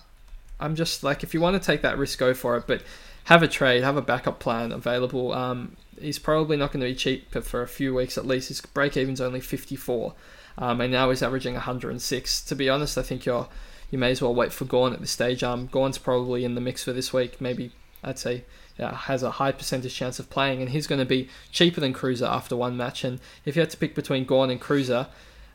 [0.60, 2.64] I'm just like, if you want to take that risk, go for it.
[2.66, 2.82] But
[3.24, 5.32] have a trade, have a backup plan available.
[5.32, 8.48] Um, he's probably not going to be cheap but for a few weeks at least.
[8.48, 10.14] His break even's only 54,
[10.58, 12.42] um, and now he's averaging 106.
[12.42, 13.48] To be honest, I think you're
[13.90, 15.42] you may as well wait for Gawn at this stage.
[15.42, 17.40] Um, Gawn's probably in the mix for this week.
[17.40, 18.44] Maybe I'd say
[18.78, 22.28] has a high percentage chance of playing, and he's going to be cheaper than Kreuzer
[22.28, 23.04] after one match.
[23.04, 25.06] And if you had to pick between Gawn and Kreuzer,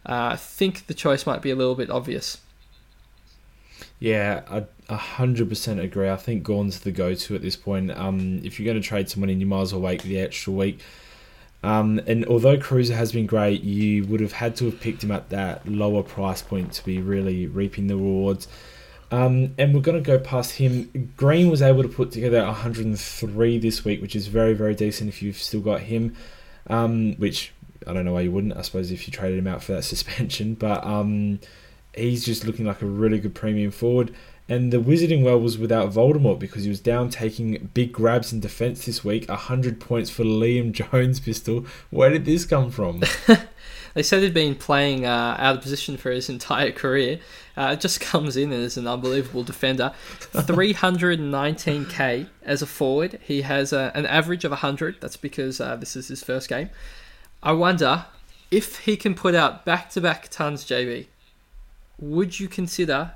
[0.06, 2.40] uh, I think the choice might be a little bit obvious.
[4.00, 6.10] Yeah, I hundred percent agree.
[6.10, 7.92] I think Gawn's the go-to at this point.
[7.92, 10.54] Um, if you're going to trade someone in, you might as well wait the extra
[10.54, 10.80] week.
[11.62, 15.12] Um, and although Kreuzer has been great, you would have had to have picked him
[15.12, 18.48] at that lower price point to be really reaping the rewards.
[19.12, 21.14] Um, and we're going to go past him.
[21.18, 25.22] Green was able to put together 103 this week, which is very, very decent if
[25.22, 26.16] you've still got him.
[26.68, 27.52] Um, which
[27.88, 28.56] I don't know why you wouldn't.
[28.58, 31.40] I suppose if you traded him out for that suspension, but um,
[31.94, 34.14] he's just looking like a really good premium forward.
[34.50, 38.40] And the Wizarding Well was without Voldemort because he was down taking big grabs in
[38.40, 39.30] defence this week.
[39.30, 41.68] 100 points for Liam Jones pistol.
[41.92, 43.04] Where did this come from?
[43.94, 47.20] they said he'd been playing uh, out of position for his entire career.
[47.56, 49.94] Uh, it just comes in as an unbelievable defender.
[50.32, 53.20] 319k as a forward.
[53.22, 55.00] He has a, an average of 100.
[55.00, 56.72] That's because uh, this is his first game.
[57.42, 58.06] I wonder
[58.52, 61.08] if he can put out back to back tons, JB.
[62.00, 63.12] Would you consider?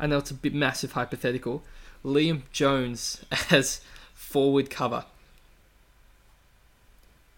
[0.00, 1.62] I know it's a bit massive hypothetical.
[2.04, 3.80] Liam Jones as
[4.14, 5.04] forward cover.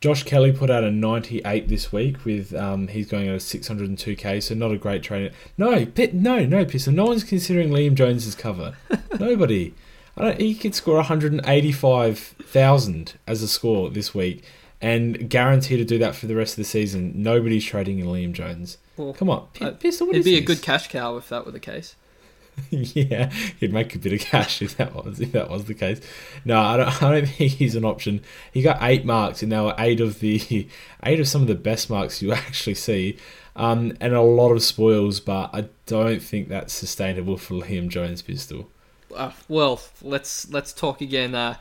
[0.00, 4.42] Josh Kelly put out a 98 this week with um, he's going at a 602k,
[4.42, 5.30] so not a great trade.
[5.58, 6.94] No, pit, no, no, pistol.
[6.94, 8.76] No one's considering Liam Jones as cover.
[9.18, 9.74] Nobody.
[10.16, 14.42] I don't, he could score 185,000 as a score this week
[14.80, 17.12] and guarantee to do that for the rest of the season.
[17.16, 18.78] Nobody's trading in Liam Jones.
[18.96, 20.08] Well, Come on, P- Pistol.
[20.10, 20.42] it'd be this?
[20.42, 21.96] a good cash cow if that were the case.
[22.70, 26.00] yeah, he'd make a bit of cash if that was if that was the case.
[26.44, 27.02] No, I don't.
[27.02, 28.20] I don't think he's an option.
[28.52, 30.68] He got eight marks, and now eight of the
[31.04, 33.16] eight of some of the best marks you actually see,
[33.56, 35.20] um, and a lot of spoils.
[35.20, 38.68] But I don't think that's sustainable for Liam Jones pistol.
[39.14, 41.34] Uh, well, let's let's talk again.
[41.34, 41.56] Uh,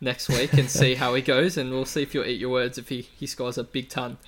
[0.00, 2.78] next week and see how he goes, and we'll see if you'll eat your words
[2.78, 4.18] if he, he scores a big ton.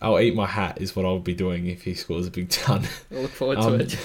[0.00, 2.86] I'll eat my hat is what I'll be doing if he scores a big ton.
[3.10, 3.98] I look forward um, to it.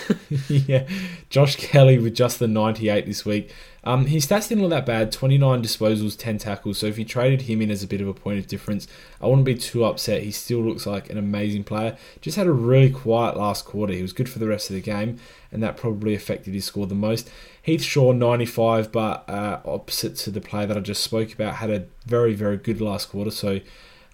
[0.69, 0.87] yeah,
[1.29, 3.51] Josh Kelly with just the 98 this week.
[3.83, 6.77] Um, his stats didn't look that bad 29 disposals, 10 tackles.
[6.77, 8.87] So if you traded him in as a bit of a point of difference,
[9.19, 10.21] I wouldn't be too upset.
[10.21, 11.97] He still looks like an amazing player.
[12.21, 13.93] Just had a really quiet last quarter.
[13.93, 15.19] He was good for the rest of the game,
[15.51, 17.29] and that probably affected his score the most.
[17.63, 21.69] Heath Shaw 95, but uh, opposite to the player that I just spoke about, had
[21.71, 23.59] a very, very good last quarter, so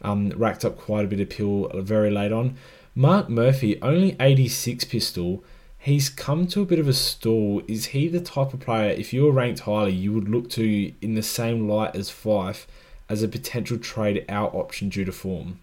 [0.01, 2.57] um, racked up quite a bit of pill very late on.
[2.95, 5.43] Mark Murphy, only 86 pistol.
[5.77, 7.61] He's come to a bit of a stall.
[7.67, 10.93] Is he the type of player, if you were ranked highly, you would look to
[11.01, 12.65] in the same light as Fyfe
[13.07, 15.59] as a potential trade out option due to form?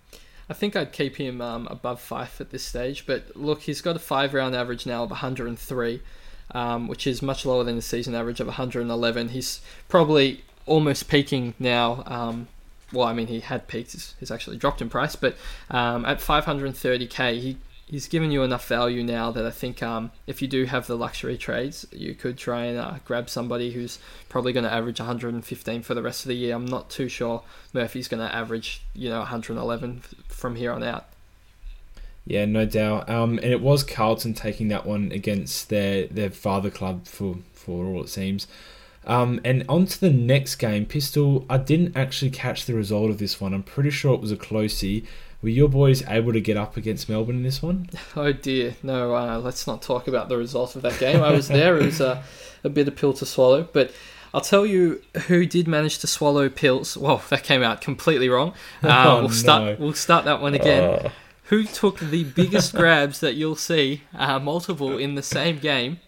[0.49, 3.97] I think I'd keep him um, above Fyfe at this stage, but look, he's got
[3.97, 6.01] a five round average now of 103
[6.51, 9.29] um, which is much lower than the season average of 111.
[9.31, 12.03] He's probably almost peaking now.
[12.07, 12.49] Um,
[12.95, 13.93] well, I mean, he had peaked.
[13.93, 15.37] He's, actually dropped in price, but
[15.71, 20.41] um, at 530k, he he's given you enough value now that I think um, if
[20.41, 24.53] you do have the luxury trades, you could try and uh, grab somebody who's probably
[24.53, 26.55] going to average 115 for the rest of the year.
[26.55, 27.43] I'm not too sure
[27.73, 31.07] Murphy's going to average, you know, 111 from here on out.
[32.27, 33.09] Yeah, no doubt.
[33.11, 37.85] Um, and it was Carlton taking that one against their their father club for for
[37.85, 38.47] all it seems.
[39.07, 41.45] Um, and on to the next game, Pistol.
[41.49, 43.53] I didn't actually catch the result of this one.
[43.53, 45.05] I'm pretty sure it was a closey.
[45.43, 47.91] Were your boys able to get up against Melbourne in this one?
[48.17, 49.15] Oh dear, no.
[49.15, 51.23] Uh, let's not talk about the result of that game.
[51.23, 51.77] I was there.
[51.79, 52.23] It was a,
[52.63, 53.93] a bit of pill to swallow, but.
[54.33, 56.97] I'll tell you who did manage to swallow pills.
[56.97, 58.53] Well, that came out completely wrong.
[58.83, 59.63] Uh, oh, we'll start.
[59.63, 59.77] No.
[59.85, 60.83] We'll start that one again.
[60.83, 61.11] Uh
[61.45, 66.01] who took the biggest grabs that you'll see, uh, multiple in the same game.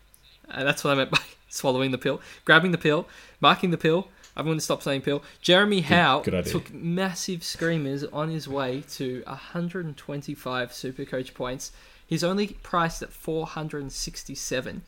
[0.51, 1.19] Uh, that's what I meant by
[1.57, 3.09] swallowing the pill, grabbing the pill,
[3.41, 4.09] marking the pill.
[4.37, 5.23] I'm going to stop saying pill.
[5.41, 6.53] Jeremy Howe good idea.
[6.53, 11.73] took massive screamers on his way to 125 Supercoach points.
[12.07, 14.83] He's only priced at 467.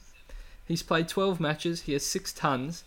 [0.67, 1.83] He's played 12 matches.
[1.83, 2.85] He has six tons.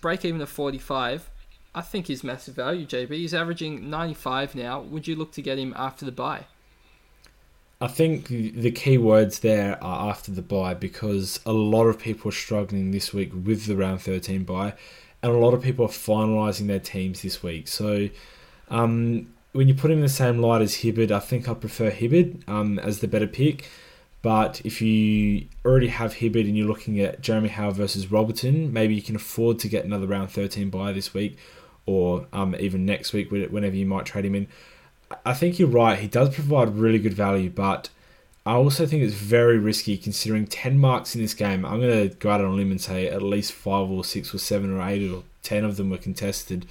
[0.00, 1.28] Break even of 45.
[1.74, 3.10] I think he's massive value, JB.
[3.10, 4.80] He's averaging 95 now.
[4.80, 6.44] Would you look to get him after the bye?
[7.82, 12.28] I think the key words there are after the bye because a lot of people
[12.28, 14.74] are struggling this week with the round 13 bye,
[15.20, 17.66] and a lot of people are finalising their teams this week.
[17.66, 18.08] So,
[18.68, 21.90] um, when you put him in the same light as Hibberd, I think I prefer
[21.90, 23.68] Hibberd um, as the better pick.
[24.22, 28.94] But if you already have Hibberd and you're looking at Jeremy Howe versus Robertson, maybe
[28.94, 31.36] you can afford to get another round 13 bye this week
[31.84, 34.46] or um, even next week, whenever you might trade him in.
[35.24, 35.98] I think you're right.
[35.98, 37.90] He does provide really good value, but
[38.44, 41.64] I also think it's very risky considering 10 marks in this game.
[41.64, 44.34] I'm going to go out on a limb and say at least 5 or 6
[44.34, 46.66] or 7 or 8 or 10 of them were contested.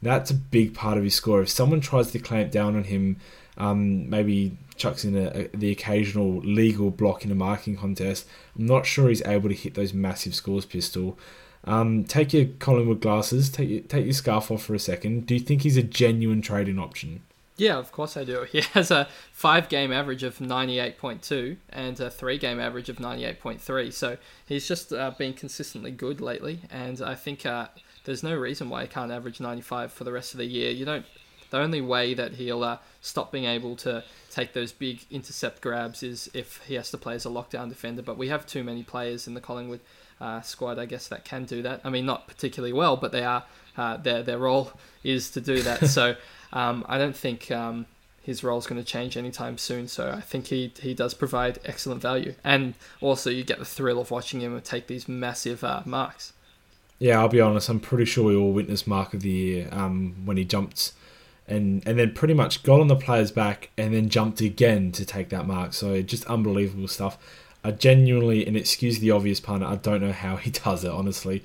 [0.00, 1.42] That's a big part of his score.
[1.42, 3.18] If someone tries to clamp down on him,
[3.56, 8.26] um, maybe chucks in a, a, the occasional legal block in a marking contest,
[8.58, 11.16] I'm not sure he's able to hit those massive scores, Pistol.
[11.64, 15.26] Um, take your Collingwood glasses, take your, take your scarf off for a second.
[15.26, 17.22] Do you think he's a genuine trading option?
[17.62, 18.44] Yeah, of course I do.
[18.50, 23.92] He has a five game average of 98.2 and a three game average of 98.3.
[23.92, 26.62] So he's just uh, been consistently good lately.
[26.70, 27.68] And I think uh,
[28.04, 30.72] there's no reason why he can't average 95 for the rest of the year.
[30.72, 31.06] You don't.
[31.50, 36.02] The only way that he'll uh, stop being able to take those big intercept grabs
[36.02, 38.02] is if he has to play as a lockdown defender.
[38.02, 39.80] But we have too many players in the Collingwood
[40.20, 41.82] uh, squad, I guess, that can do that.
[41.84, 43.44] I mean, not particularly well, but they are.
[43.76, 44.72] Uh, their their role
[45.04, 45.86] is to do that.
[45.86, 46.16] so
[46.52, 47.86] um, I don't think um,
[48.22, 49.88] his role is going to change anytime soon.
[49.88, 54.00] So I think he he does provide excellent value, and also you get the thrill
[54.00, 56.32] of watching him take these massive uh, marks.
[56.98, 57.68] Yeah, I'll be honest.
[57.68, 60.92] I'm pretty sure we all witnessed mark of the year um, when he jumped
[61.48, 65.04] and and then pretty much got on the player's back and then jumped again to
[65.04, 65.72] take that mark.
[65.74, 67.18] So just unbelievable stuff.
[67.64, 71.42] I genuinely, and excuse the obvious pun, I don't know how he does it, honestly.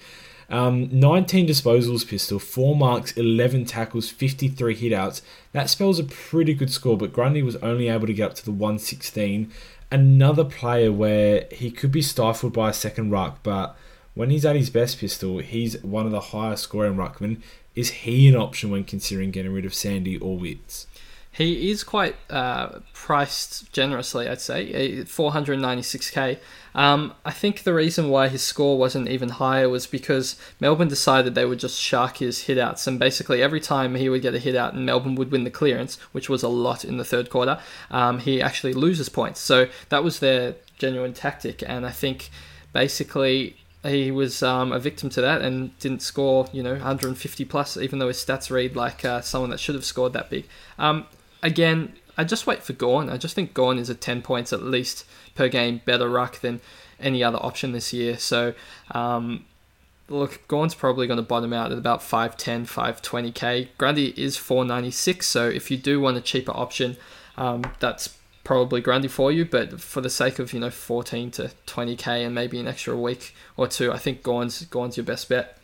[0.50, 5.22] Um, 19 disposals, pistol, 4 marks, 11 tackles, 53 hitouts.
[5.52, 8.46] That spells a pretty good score, but Grundy was only able to get up to
[8.46, 9.52] the 116.
[9.92, 13.78] Another player where he could be stifled by a second ruck, but
[14.14, 17.42] when he's at his best, pistol, he's one of the highest scoring ruckmen.
[17.76, 20.88] Is he an option when considering getting rid of Sandy or Witts?
[21.38, 26.40] He is quite uh, priced generously, I'd say, 496k.
[26.74, 31.36] Um, I think the reason why his score wasn't even higher was because Melbourne decided
[31.36, 34.74] they would just shark his hitouts, and basically every time he would get a hitout
[34.74, 37.60] and Melbourne would win the clearance, which was a lot in the third quarter,
[37.92, 39.40] um, he actually loses points.
[39.40, 42.32] So that was their genuine tactic, and I think
[42.74, 47.78] basically he was um, a victim to that and didn't score, you know, 150 plus,
[47.78, 50.48] even though his stats read like uh, someone that should have scored that big.
[50.80, 51.06] Um,
[51.42, 53.10] again, I just wait for Gawn.
[53.10, 56.62] I just think Gawn is a 10 points at least per game better ruck than
[57.00, 58.18] any other option this year.
[58.18, 58.54] So,
[58.92, 59.46] um,
[60.10, 63.70] look, Gawn's probably going to bottom out at about 510, 520k.
[63.78, 66.98] Grundy is 496, so if you do want a cheaper option,
[67.38, 71.52] um, that's probably Grundy for you, but for the sake of you know 14 to
[71.68, 75.57] 20k and maybe an extra week or two, I think Gawn's Gawn's your best bet.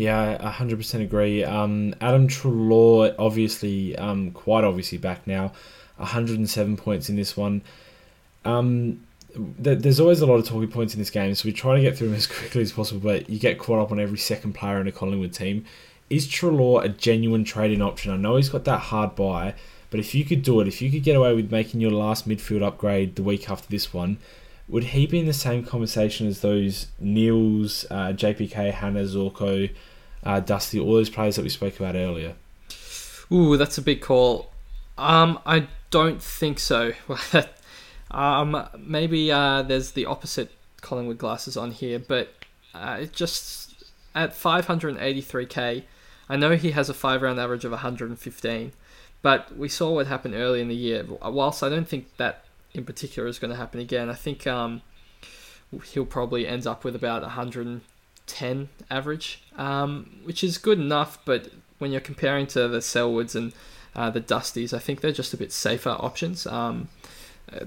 [0.00, 1.44] Yeah, I 100% agree.
[1.44, 5.52] Um, Adam Treloar, obviously, um, quite obviously back now,
[5.98, 7.60] 107 points in this one.
[8.46, 9.04] Um,
[9.62, 11.82] th- there's always a lot of talking points in this game, so we try to
[11.82, 14.54] get through them as quickly as possible, but you get caught up on every second
[14.54, 15.66] player in a Collingwood team.
[16.08, 18.10] Is Treloar a genuine trading option?
[18.10, 19.52] I know he's got that hard bye,
[19.90, 22.26] but if you could do it, if you could get away with making your last
[22.26, 24.16] midfield upgrade the week after this one,
[24.66, 29.68] would he be in the same conversation as those Neales, uh, JPK, Hannah, Zorko,
[30.22, 32.34] Dusty, all those players that we spoke about earlier?
[33.32, 34.50] Ooh, that's a big call.
[34.98, 36.92] Um, I don't think so.
[38.10, 40.50] um, maybe uh, there's the opposite
[40.80, 42.34] Collingwood glasses on here, but
[42.74, 45.84] uh, just at 583k,
[46.28, 48.72] I know he has a five round average of 115.
[49.22, 51.04] But we saw what happened early in the year.
[51.04, 54.82] Whilst I don't think that in particular is going to happen again, I think um,
[55.92, 57.22] he'll probably end up with about
[58.32, 61.18] 110 average, um, which is good enough.
[61.24, 63.52] But when you're comparing to the Selwoods and
[63.94, 66.46] uh, the Dusties, I think they're just a bit safer options.
[66.46, 66.88] Um,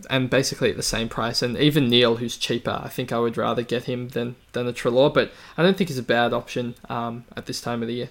[0.10, 1.42] and basically at the same price.
[1.42, 4.74] And even Neale, who's cheaper, I think I would rather get him than than the
[4.74, 5.14] Treloar.
[5.14, 8.10] But I don't think he's a bad option um, at this time of the year.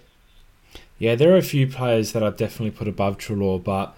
[0.99, 3.97] Yeah, there are a few players that I've definitely put above Treloar, but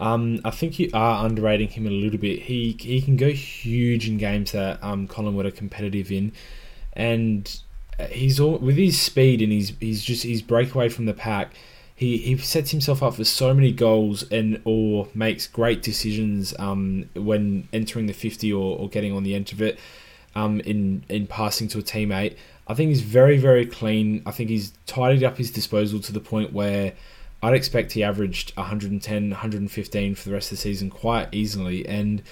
[0.00, 2.42] um, I think you are underrating him a little bit.
[2.42, 6.32] He he can go huge in games that um, Collingwood are competitive in,
[6.94, 7.60] and
[8.08, 11.52] he's all with his speed and he's he's just his breakaway from the pack.
[11.94, 17.10] He, he sets himself up for so many goals and or makes great decisions um,
[17.14, 19.78] when entering the 50 or, or getting on the end of it
[20.34, 22.36] um, in in passing to a teammate.
[22.66, 24.22] I think he's very very clean.
[24.24, 26.94] I think he's tidied up his disposal to the point where
[27.42, 31.86] I'd expect he averaged 110, 115 for the rest of the season quite easily.
[31.88, 32.22] And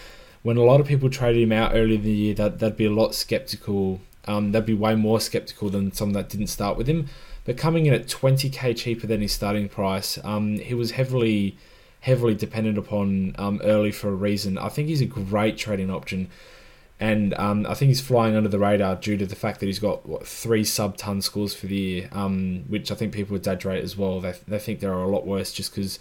[0.43, 2.87] when a lot of people traded him out earlier in the year, that they'd be
[2.87, 4.01] a lot skeptical.
[4.29, 7.07] Um, they'd be way more skeptical than some that didn't start with him.
[7.45, 11.57] But coming in at 20k cheaper than his starting price, um, he was heavily,
[12.01, 14.59] heavily dependent upon um, early for a reason.
[14.59, 16.29] I think he's a great trading option
[17.01, 19.79] and um, I think he's flying under the radar due to the fact that he's
[19.79, 23.85] got what, three sub ton scores for the year, um, which I think people exaggerate
[23.85, 24.21] as well.
[24.21, 26.01] They, they think there are a lot worse just because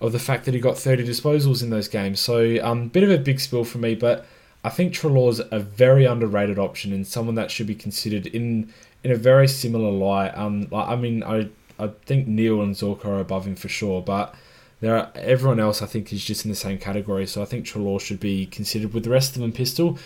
[0.00, 2.18] of the fact that he got 30 disposals in those games.
[2.18, 4.24] So, um, a bit of a big spill for me, but
[4.64, 9.10] I think Treloar's a very underrated option and someone that should be considered in in
[9.10, 10.30] a very similar light.
[10.36, 11.48] Um, I mean, I
[11.78, 14.34] I think Neale and Zorko are above him for sure, but
[14.80, 17.26] there are, everyone else I think is just in the same category.
[17.26, 19.52] So I think Treloar should be considered with the rest of them.
[19.52, 19.98] Pistol.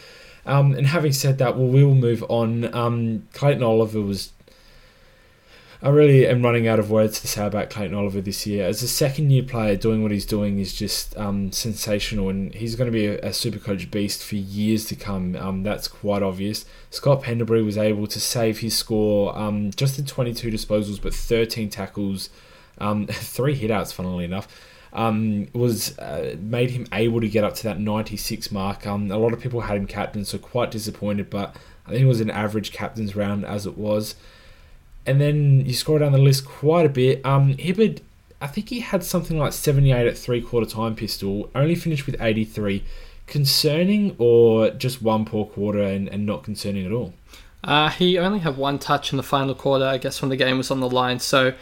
[0.46, 2.72] Um, and having said that, well, we will move on.
[2.74, 4.32] Um, Clayton Oliver was.
[5.82, 8.66] I really am running out of words to say about Clayton Oliver this year.
[8.66, 12.76] As a second year player, doing what he's doing is just um, sensational, and he's
[12.76, 15.36] going to be a, a super coach beast for years to come.
[15.36, 16.64] Um, that's quite obvious.
[16.90, 21.68] Scott Pendlebury was able to save his score um, just in 22 disposals, but 13
[21.68, 22.30] tackles,
[22.78, 24.48] um, three hitouts, funnily enough
[24.96, 28.86] um, was uh, made him able to get up to that 96 mark.
[28.86, 31.54] Um, a lot of people had him captain, so quite disappointed, but
[31.86, 34.14] I think it was an average captain's round as it was.
[35.06, 37.24] And then you scroll down the list quite a bit.
[37.24, 38.00] Um, Hibberd,
[38.40, 42.20] I think he had something like 78 at three quarter time pistol, only finished with
[42.20, 42.84] 83.
[43.26, 47.12] Concerning or just one poor quarter and, and not concerning at all?
[47.64, 50.58] Uh, he only had one touch in the final quarter, I guess, when the game
[50.58, 51.18] was on the line.
[51.18, 51.54] So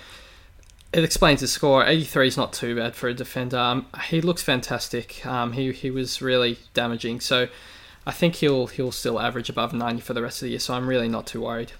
[0.92, 1.84] it explains his score.
[1.84, 3.58] 83 is not too bad for a defender.
[3.58, 5.24] Um, he looks fantastic.
[5.26, 7.20] Um, he he was really damaging.
[7.20, 7.48] So
[8.06, 10.58] I think he'll he'll still average above 90 for the rest of the year.
[10.58, 11.72] So I'm really not too worried.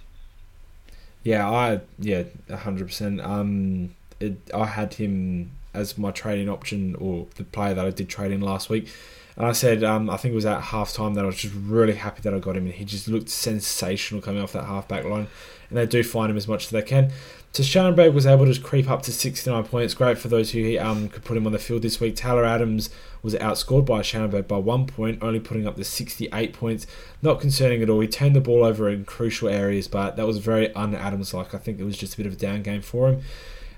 [1.25, 3.25] Yeah, I yeah, 100%.
[3.25, 8.09] Um, it, I had him as my trading option or the player that I did
[8.09, 8.89] trade in last week.
[9.37, 11.55] And I said, um, I think it was at half time that I was just
[11.55, 12.67] really happy that I got him.
[12.67, 15.27] And he just looked sensational coming off that half back line.
[15.69, 17.11] And they do find him as much as they can.
[17.53, 19.95] So Shannon was able to creep up to 69 points.
[19.95, 22.17] Great for those who um, could put him on the field this week.
[22.17, 22.91] Taylor Adams
[23.23, 26.87] was outscored by Shannon by one point, only putting up the 68 points.
[27.23, 28.01] Not concerning at all.
[28.01, 31.55] He turned the ball over in crucial areas, but that was very un-Adams like.
[31.55, 33.23] I think it was just a bit of a down game for him.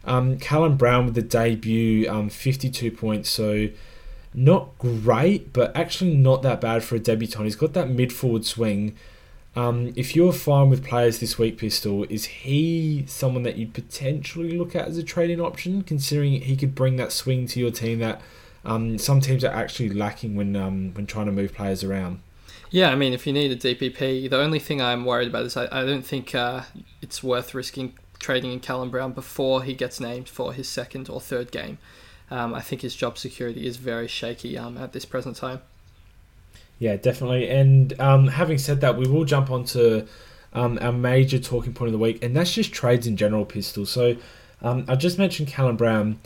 [0.07, 3.29] Um, Callum Brown with the debut, um, 52 points.
[3.29, 3.69] So
[4.37, 7.45] not great, but actually not that bad for a debutant.
[7.45, 8.95] He's got that mid forward swing.
[9.57, 14.57] Um, if you're fine with players this week, Pistol, is he someone that you'd potentially
[14.57, 18.01] look at as a trading option, considering he could bring that swing to your team
[18.01, 18.21] that
[18.67, 22.21] um, some teams are actually lacking when um, when trying to move players around?
[22.71, 25.57] Yeah, I mean, if you need a DPP, the only thing I'm worried about is
[25.57, 26.63] I, I don't think uh,
[27.01, 31.21] it's worth risking trading in Callum Brown before he gets named for his second or
[31.21, 31.79] third game.
[32.31, 35.61] Um, I think his job security is very shaky um, at this present time.
[36.79, 37.49] Yeah, definitely.
[37.49, 40.07] And um, having said that, we will jump onto
[40.53, 43.87] um, our major talking point of the week, and that's just trades in general, Pistol.
[43.87, 44.17] So
[44.63, 46.19] um, I just mentioned Callum Brown.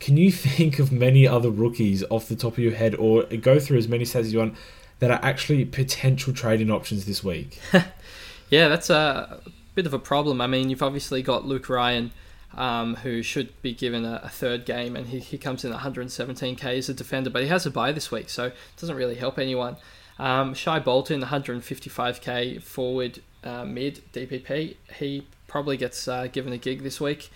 [0.00, 3.60] Can you think of many other rookies off the top of your head, or go
[3.60, 4.56] through as many stats as you want
[4.98, 7.58] that are actually potential trading options this week?
[8.50, 9.40] yeah, that's a
[9.74, 10.40] bit of a problem.
[10.40, 12.12] I mean, you've obviously got Luke Ryan.
[12.54, 16.76] Um, who should be given a, a, third game, and he, he comes in 117k
[16.76, 19.38] as a defender, but he has a bye this week, so it doesn't really help
[19.38, 19.78] anyone.
[20.18, 24.76] Um, Shai Bolton, 155k forward uh, mid DPP.
[24.98, 27.30] He probably gets uh, given a gig this week.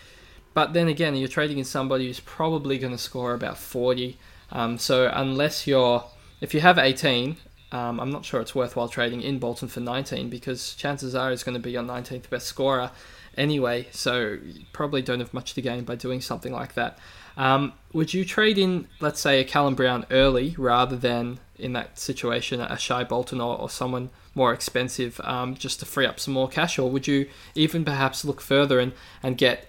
[0.54, 4.16] But then again, you're trading in somebody who's probably going to score about 40.
[4.50, 6.04] Um, so unless you're,
[6.40, 7.36] if you have 18,
[7.72, 11.42] um, I'm not sure it's worthwhile trading in Bolton for 19 because chances are he's
[11.42, 12.90] going to be your 19th best scorer
[13.36, 13.88] anyway.
[13.90, 16.98] So you probably don't have much to gain by doing something like that.
[17.36, 21.98] Um, would you trade in, let's say, a Callum Brown early rather than in that
[21.98, 26.34] situation a Shai Bolton or, or someone more expensive um, just to free up some
[26.34, 26.78] more cash?
[26.78, 29.68] Or would you even perhaps look further and, and get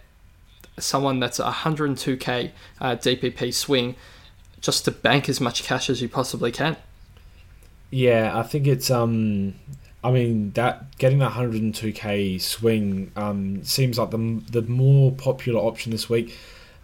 [0.79, 3.95] someone that's a 102k uh, DPP swing
[4.61, 6.77] just to bank as much cash as you possibly can?
[7.89, 9.55] Yeah, I think it's um
[10.07, 15.91] I mean that getting that 102k swing um, seems like the the more popular option
[15.91, 16.33] this week.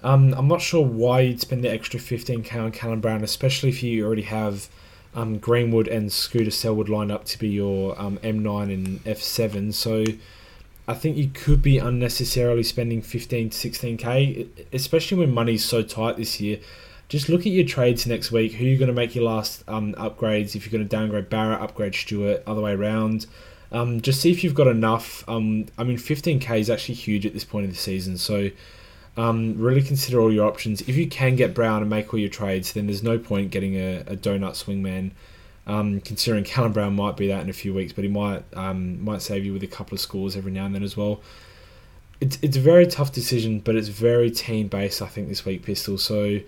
[0.03, 3.82] Um, I'm not sure why you'd spend the extra 15k on Callum Brown, especially if
[3.82, 4.67] you already have
[5.15, 9.74] um, Greenwood and Scooter Selwood lined up to be your um, M9 and F7.
[9.74, 10.03] So
[10.86, 16.17] I think you could be unnecessarily spending 15 to 16k, especially when money's so tight
[16.17, 16.59] this year.
[17.14, 18.53] Just look at your trades next week.
[18.53, 20.55] Who you're going to make your last um, upgrades?
[20.55, 23.28] If you're going to downgrade Barrett, upgrade Stewart, other way around.
[23.72, 25.24] Um, just see if you've got enough.
[25.30, 28.18] Um, I mean, 15k is actually huge at this point of the season.
[28.18, 28.49] So
[29.16, 30.82] um, really consider all your options.
[30.82, 33.76] If you can get Brown and make all your trades, then there's no point getting
[33.76, 35.11] a, a donut swingman.
[35.68, 39.05] Um, considering Callum Brown might be that in a few weeks, but he might um,
[39.05, 41.22] might save you with a couple of scores every now and then as well.
[42.20, 44.99] It's it's a very tough decision, but it's very team based.
[44.99, 45.99] I think this week, Pistol.
[45.99, 46.39] So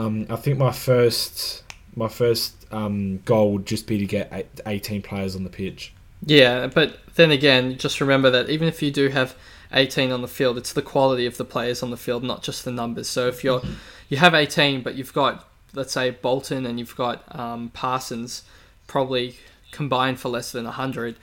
[0.00, 1.62] um, I think my first
[1.94, 5.92] my first um, goal would just be to get 18 players on the pitch.
[6.24, 9.34] Yeah, but then again, just remember that even if you do have
[9.72, 12.64] 18 on the field, it's the quality of the players on the field, not just
[12.64, 13.08] the numbers.
[13.08, 13.62] So if you're
[14.08, 18.42] you have 18, but you've got let's say Bolton and you've got um, Parsons,
[18.86, 19.36] probably
[19.70, 21.16] combined for less than 100.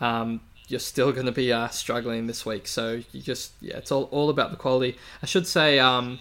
[0.00, 2.66] Um, you're still going to be uh, struggling this week.
[2.66, 4.96] So you just yeah, it's all, all about the quality.
[5.22, 6.18] I should say um,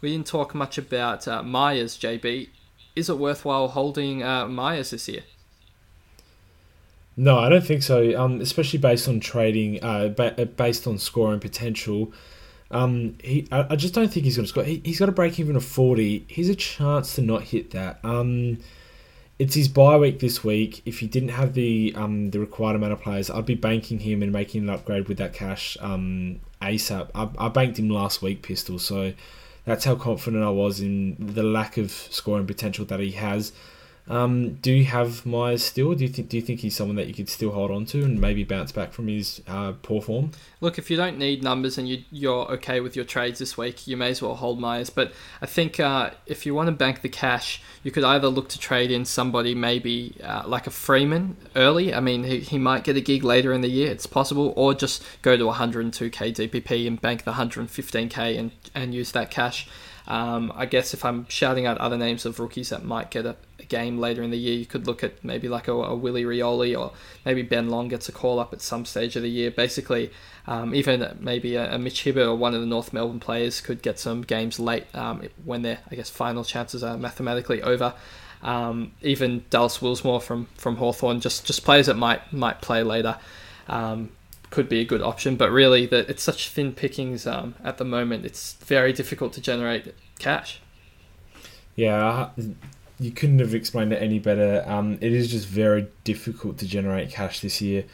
[0.00, 2.48] we didn't talk much about uh, Myers, JB.
[2.96, 5.22] Is it worthwhile holding uh, Myers this year?
[7.16, 8.18] No, I don't think so.
[8.18, 12.12] Um, especially based on trading, uh, ba- uh, based on scoring potential.
[12.70, 14.64] Um, he, I, I just don't think he's going to score.
[14.64, 16.24] He, has got a break even of forty.
[16.28, 17.98] He's a chance to not hit that.
[18.04, 18.58] Um,
[19.38, 20.82] it's his bye week this week.
[20.84, 24.22] If he didn't have the um the required amount of players, I'd be banking him
[24.22, 27.08] and making an upgrade with that cash um ASAP.
[27.14, 28.78] I, I banked him last week, pistol.
[28.78, 29.12] So
[29.64, 33.52] that's how confident I was in the lack of scoring potential that he has.
[34.10, 35.94] Um, do you have Myers still?
[35.94, 38.02] Do you think do you think he's someone that you could still hold on to
[38.02, 40.32] and maybe bounce back from his uh, poor form?
[40.60, 43.86] Look, if you don't need numbers and you, you're okay with your trades this week,
[43.86, 44.90] you may as well hold Myers.
[44.90, 48.48] But I think uh, if you want to bank the cash, you could either look
[48.48, 51.94] to trade in somebody maybe uh, like a Freeman early.
[51.94, 53.92] I mean, he, he might get a gig later in the year.
[53.92, 59.12] It's possible, or just go to 102k DPP and bank the 115k and and use
[59.12, 59.68] that cash.
[60.10, 63.36] Um, I guess if I'm shouting out other names of rookies that might get a
[63.70, 66.78] game later in the year, you could look at maybe like a, a, Willie Rioli
[66.78, 66.92] or
[67.24, 69.50] maybe Ben Long gets a call up at some stage of the year.
[69.50, 70.10] Basically,
[70.46, 73.80] um, even maybe a, a, Mitch Hibberd or one of the North Melbourne players could
[73.80, 77.94] get some games late um, when their, I guess, final chances are mathematically over.
[78.42, 83.18] Um, even Dallas Willsmore from from Hawthorn, just just players that might might play later.
[83.68, 84.10] Um,
[84.50, 87.84] could be a good option, but really that it's such thin pickings um, at the
[87.84, 88.24] moment.
[88.24, 90.60] It's very difficult to generate cash.
[91.76, 92.30] Yeah,
[93.00, 94.62] you couldn't have explained it any better.
[94.66, 97.84] Um, it is just very difficult to generate cash this year,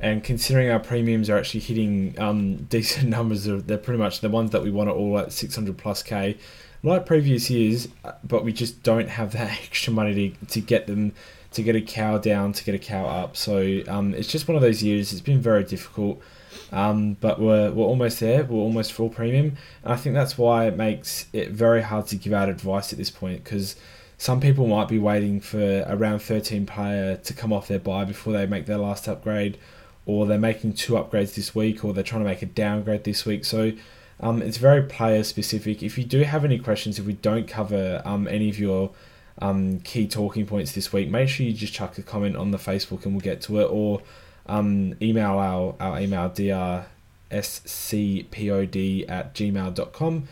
[0.00, 4.52] and considering our premiums are actually hitting um, decent numbers, they're pretty much the ones
[4.52, 6.38] that we want are all at six hundred plus k,
[6.82, 7.88] like previous years.
[8.24, 11.12] But we just don't have that extra money to to get them
[11.52, 13.36] to get a cow down, to get a cow up.
[13.36, 15.12] So um, it's just one of those years.
[15.12, 16.20] It's been very difficult,
[16.72, 18.44] um, but we're, we're almost there.
[18.44, 19.56] We're almost full premium.
[19.84, 22.98] And I think that's why it makes it very hard to give out advice at
[22.98, 23.76] this point because
[24.22, 28.32] some people might be waiting for around 13 player to come off their bye before
[28.32, 29.58] they make their last upgrade,
[30.06, 33.26] or they're making two upgrades this week, or they're trying to make a downgrade this
[33.26, 33.44] week.
[33.44, 33.72] So
[34.20, 35.82] um, it's very player specific.
[35.82, 38.92] If you do have any questions, if we don't cover um, any of your
[39.40, 42.58] um, key talking points this week, make sure you just chuck a comment on the
[42.58, 44.02] Facebook and we'll get to it, or
[44.46, 46.84] um, email our, our email drscpod
[49.08, 50.28] at gmail.com.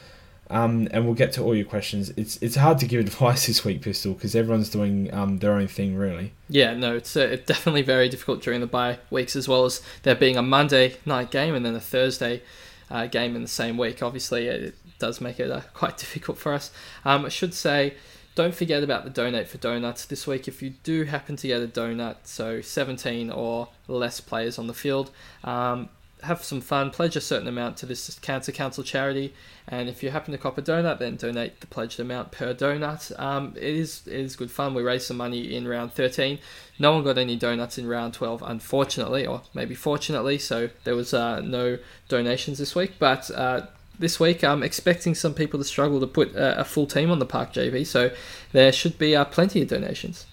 [0.51, 2.11] Um, and we'll get to all your questions.
[2.17, 5.69] It's it's hard to give advice this week, Pistol, because everyone's doing um, their own
[5.69, 6.33] thing, really.
[6.49, 10.17] Yeah, no, it's, uh, definitely very difficult during the bye weeks, as well as there
[10.17, 12.43] being a Monday night game and then a Thursday
[12.91, 14.03] uh, game in the same week.
[14.03, 16.73] Obviously, it does make it uh, quite difficult for us.
[17.05, 17.95] Um, I should say
[18.35, 20.49] don't forget about the donate for donuts this week.
[20.49, 24.75] If you do happen to get a donut, so 17 or less players on the
[24.75, 25.11] field,
[25.45, 25.89] um,
[26.23, 29.35] have some fun, pledge a certain amount to this Cancer Council charity,
[29.67, 33.19] and if you happen to cop a donut, then donate the pledged amount per donut.
[33.21, 34.75] Um, it is it is good fun.
[34.75, 36.39] We raised some money in round 13.
[36.79, 40.39] No one got any donuts in round 12, unfortunately, or maybe fortunately.
[40.39, 43.67] So there was uh, no donations this week, but uh,
[44.01, 44.43] this week.
[44.43, 47.53] I'm expecting some people to struggle to put a, a full team on the park,
[47.53, 47.87] JV.
[47.87, 48.11] So
[48.53, 50.27] there should be uh, plenty of donations.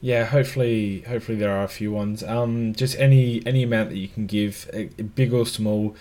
[0.00, 2.22] Yeah, hopefully, hopefully there are a few ones.
[2.22, 4.68] Um, just any any amount that you can give,
[5.14, 5.94] big or small.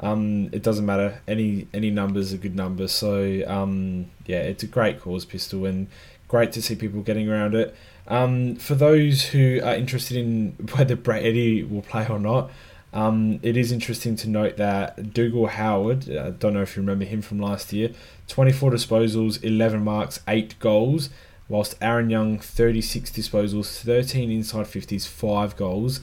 [0.00, 1.20] Um, it doesn't matter.
[1.28, 2.92] Any any numbers are good numbers.
[2.92, 5.88] So um, yeah, it's a great cause, pistol, and
[6.26, 7.74] great to see people getting around it.
[8.08, 12.50] Um, for those who are interested in whether Brett Eddy will play or not,
[12.94, 17.04] um, it is interesting to note that Dougal Howard, I don't know if you remember
[17.04, 17.90] him from last year,
[18.28, 21.10] 24 disposals, 11 marks, 8 goals.
[21.48, 26.00] Whilst Aaron Young 36 disposals, 13 inside 50s, five goals.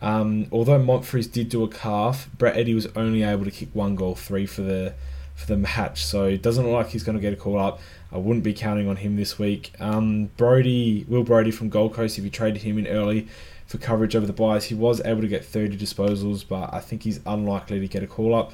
[0.00, 3.94] Um, although Monfries did do a calf, Brett Eddy was only able to kick one
[3.94, 4.94] goal, three for the
[5.34, 6.04] for the match.
[6.04, 7.80] So it doesn't look like he's going to get a call up.
[8.12, 9.72] I wouldn't be counting on him this week.
[9.80, 13.28] Um, Brodie, Will Brodie from Gold Coast, if you traded him in early
[13.66, 17.04] for coverage over the byes, he was able to get 30 disposals, but I think
[17.04, 18.52] he's unlikely to get a call up.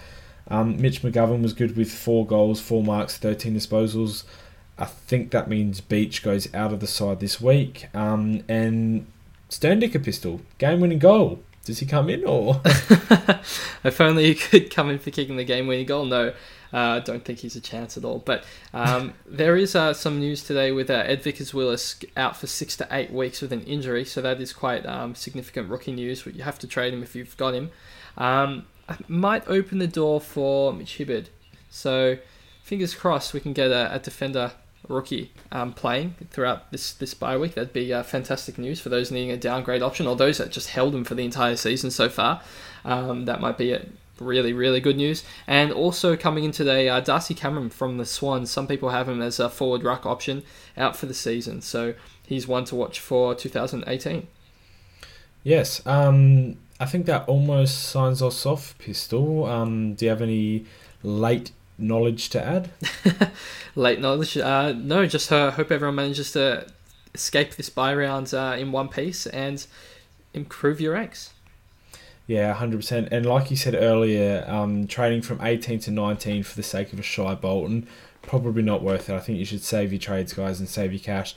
[0.48, 4.24] Um, Mitch McGovern was good with four goals, four marks, 13 disposals.
[4.78, 7.88] I think that means Beach goes out of the side this week.
[7.94, 9.06] Um, and
[9.48, 11.40] Sterndicker pistol, game winning goal.
[11.64, 12.60] Does he come in or?
[13.84, 16.04] if only he could come in for kicking the game winning goal.
[16.04, 16.32] No,
[16.72, 18.20] I uh, don't think he's a chance at all.
[18.20, 22.46] But um, there is uh, some news today with uh, Ed Vickers Willis out for
[22.46, 24.04] six to eight weeks with an injury.
[24.04, 26.24] So that is quite um, significant rookie news.
[26.24, 27.70] You have to trade him if you've got him.
[28.16, 28.66] Um,
[29.08, 31.28] might open the door for Mitch Hibberd.
[31.68, 32.18] So
[32.62, 34.52] fingers crossed we can get a, a defender
[34.88, 37.54] rookie um, playing throughout this this bye week.
[37.54, 40.70] That'd be uh, fantastic news for those needing a downgrade option or those that just
[40.70, 42.42] held him for the entire season so far.
[42.84, 43.90] Um, that might be it.
[44.18, 45.24] Really, really good news.
[45.46, 48.50] And also coming in today, uh, Darcy Cameron from the Swans.
[48.50, 50.42] Some people have him as a forward ruck option
[50.76, 51.60] out for the season.
[51.60, 51.92] So
[52.26, 54.26] he's one to watch for 2018.
[55.42, 55.86] Yes.
[55.86, 59.44] Um, I think that almost signs us off, Pistol.
[59.44, 60.64] Um, do you have any
[61.02, 62.70] late knowledge to add?
[63.74, 64.36] Late knowledge?
[64.36, 66.66] Uh, no, just uh, hope everyone manages to
[67.14, 69.66] escape this bye round uh, in one piece and
[70.34, 71.32] improve your ranks.
[72.26, 73.08] Yeah, hundred percent.
[73.12, 76.98] And like you said earlier, um, trading from eighteen to nineteen for the sake of
[76.98, 77.86] a Shai Bolton,
[78.22, 79.14] probably not worth it.
[79.14, 81.36] I think you should save your trades, guys, and save your cash.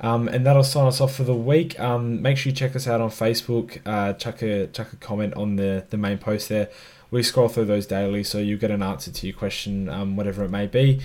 [0.00, 1.78] Um, and that'll sign us off for the week.
[1.78, 3.80] Um, make sure you check us out on Facebook.
[3.84, 6.70] Uh, chuck a chuck a comment on the the main post there
[7.12, 10.42] we scroll through those daily, so you get an answer to your question, um, whatever
[10.42, 11.00] it may be.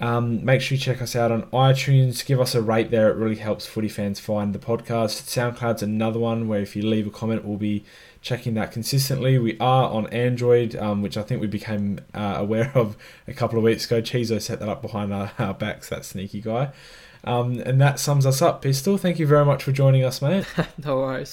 [0.00, 2.26] Um, make sure you check us out on iTunes.
[2.26, 5.22] Give us a rate there; it really helps footy fans find the podcast.
[5.22, 7.84] SoundCloud's another one where if you leave a comment, we'll be
[8.20, 9.38] checking that consistently.
[9.38, 12.96] We are on Android, um, which I think we became uh, aware of
[13.28, 14.02] a couple of weeks ago.
[14.02, 16.72] Chizo set that up behind our, our backs, that sneaky guy.
[17.24, 18.98] Um, and that sums us up, Pistol.
[18.98, 20.44] Thank you very much for joining us, mate.
[20.84, 21.30] no worries.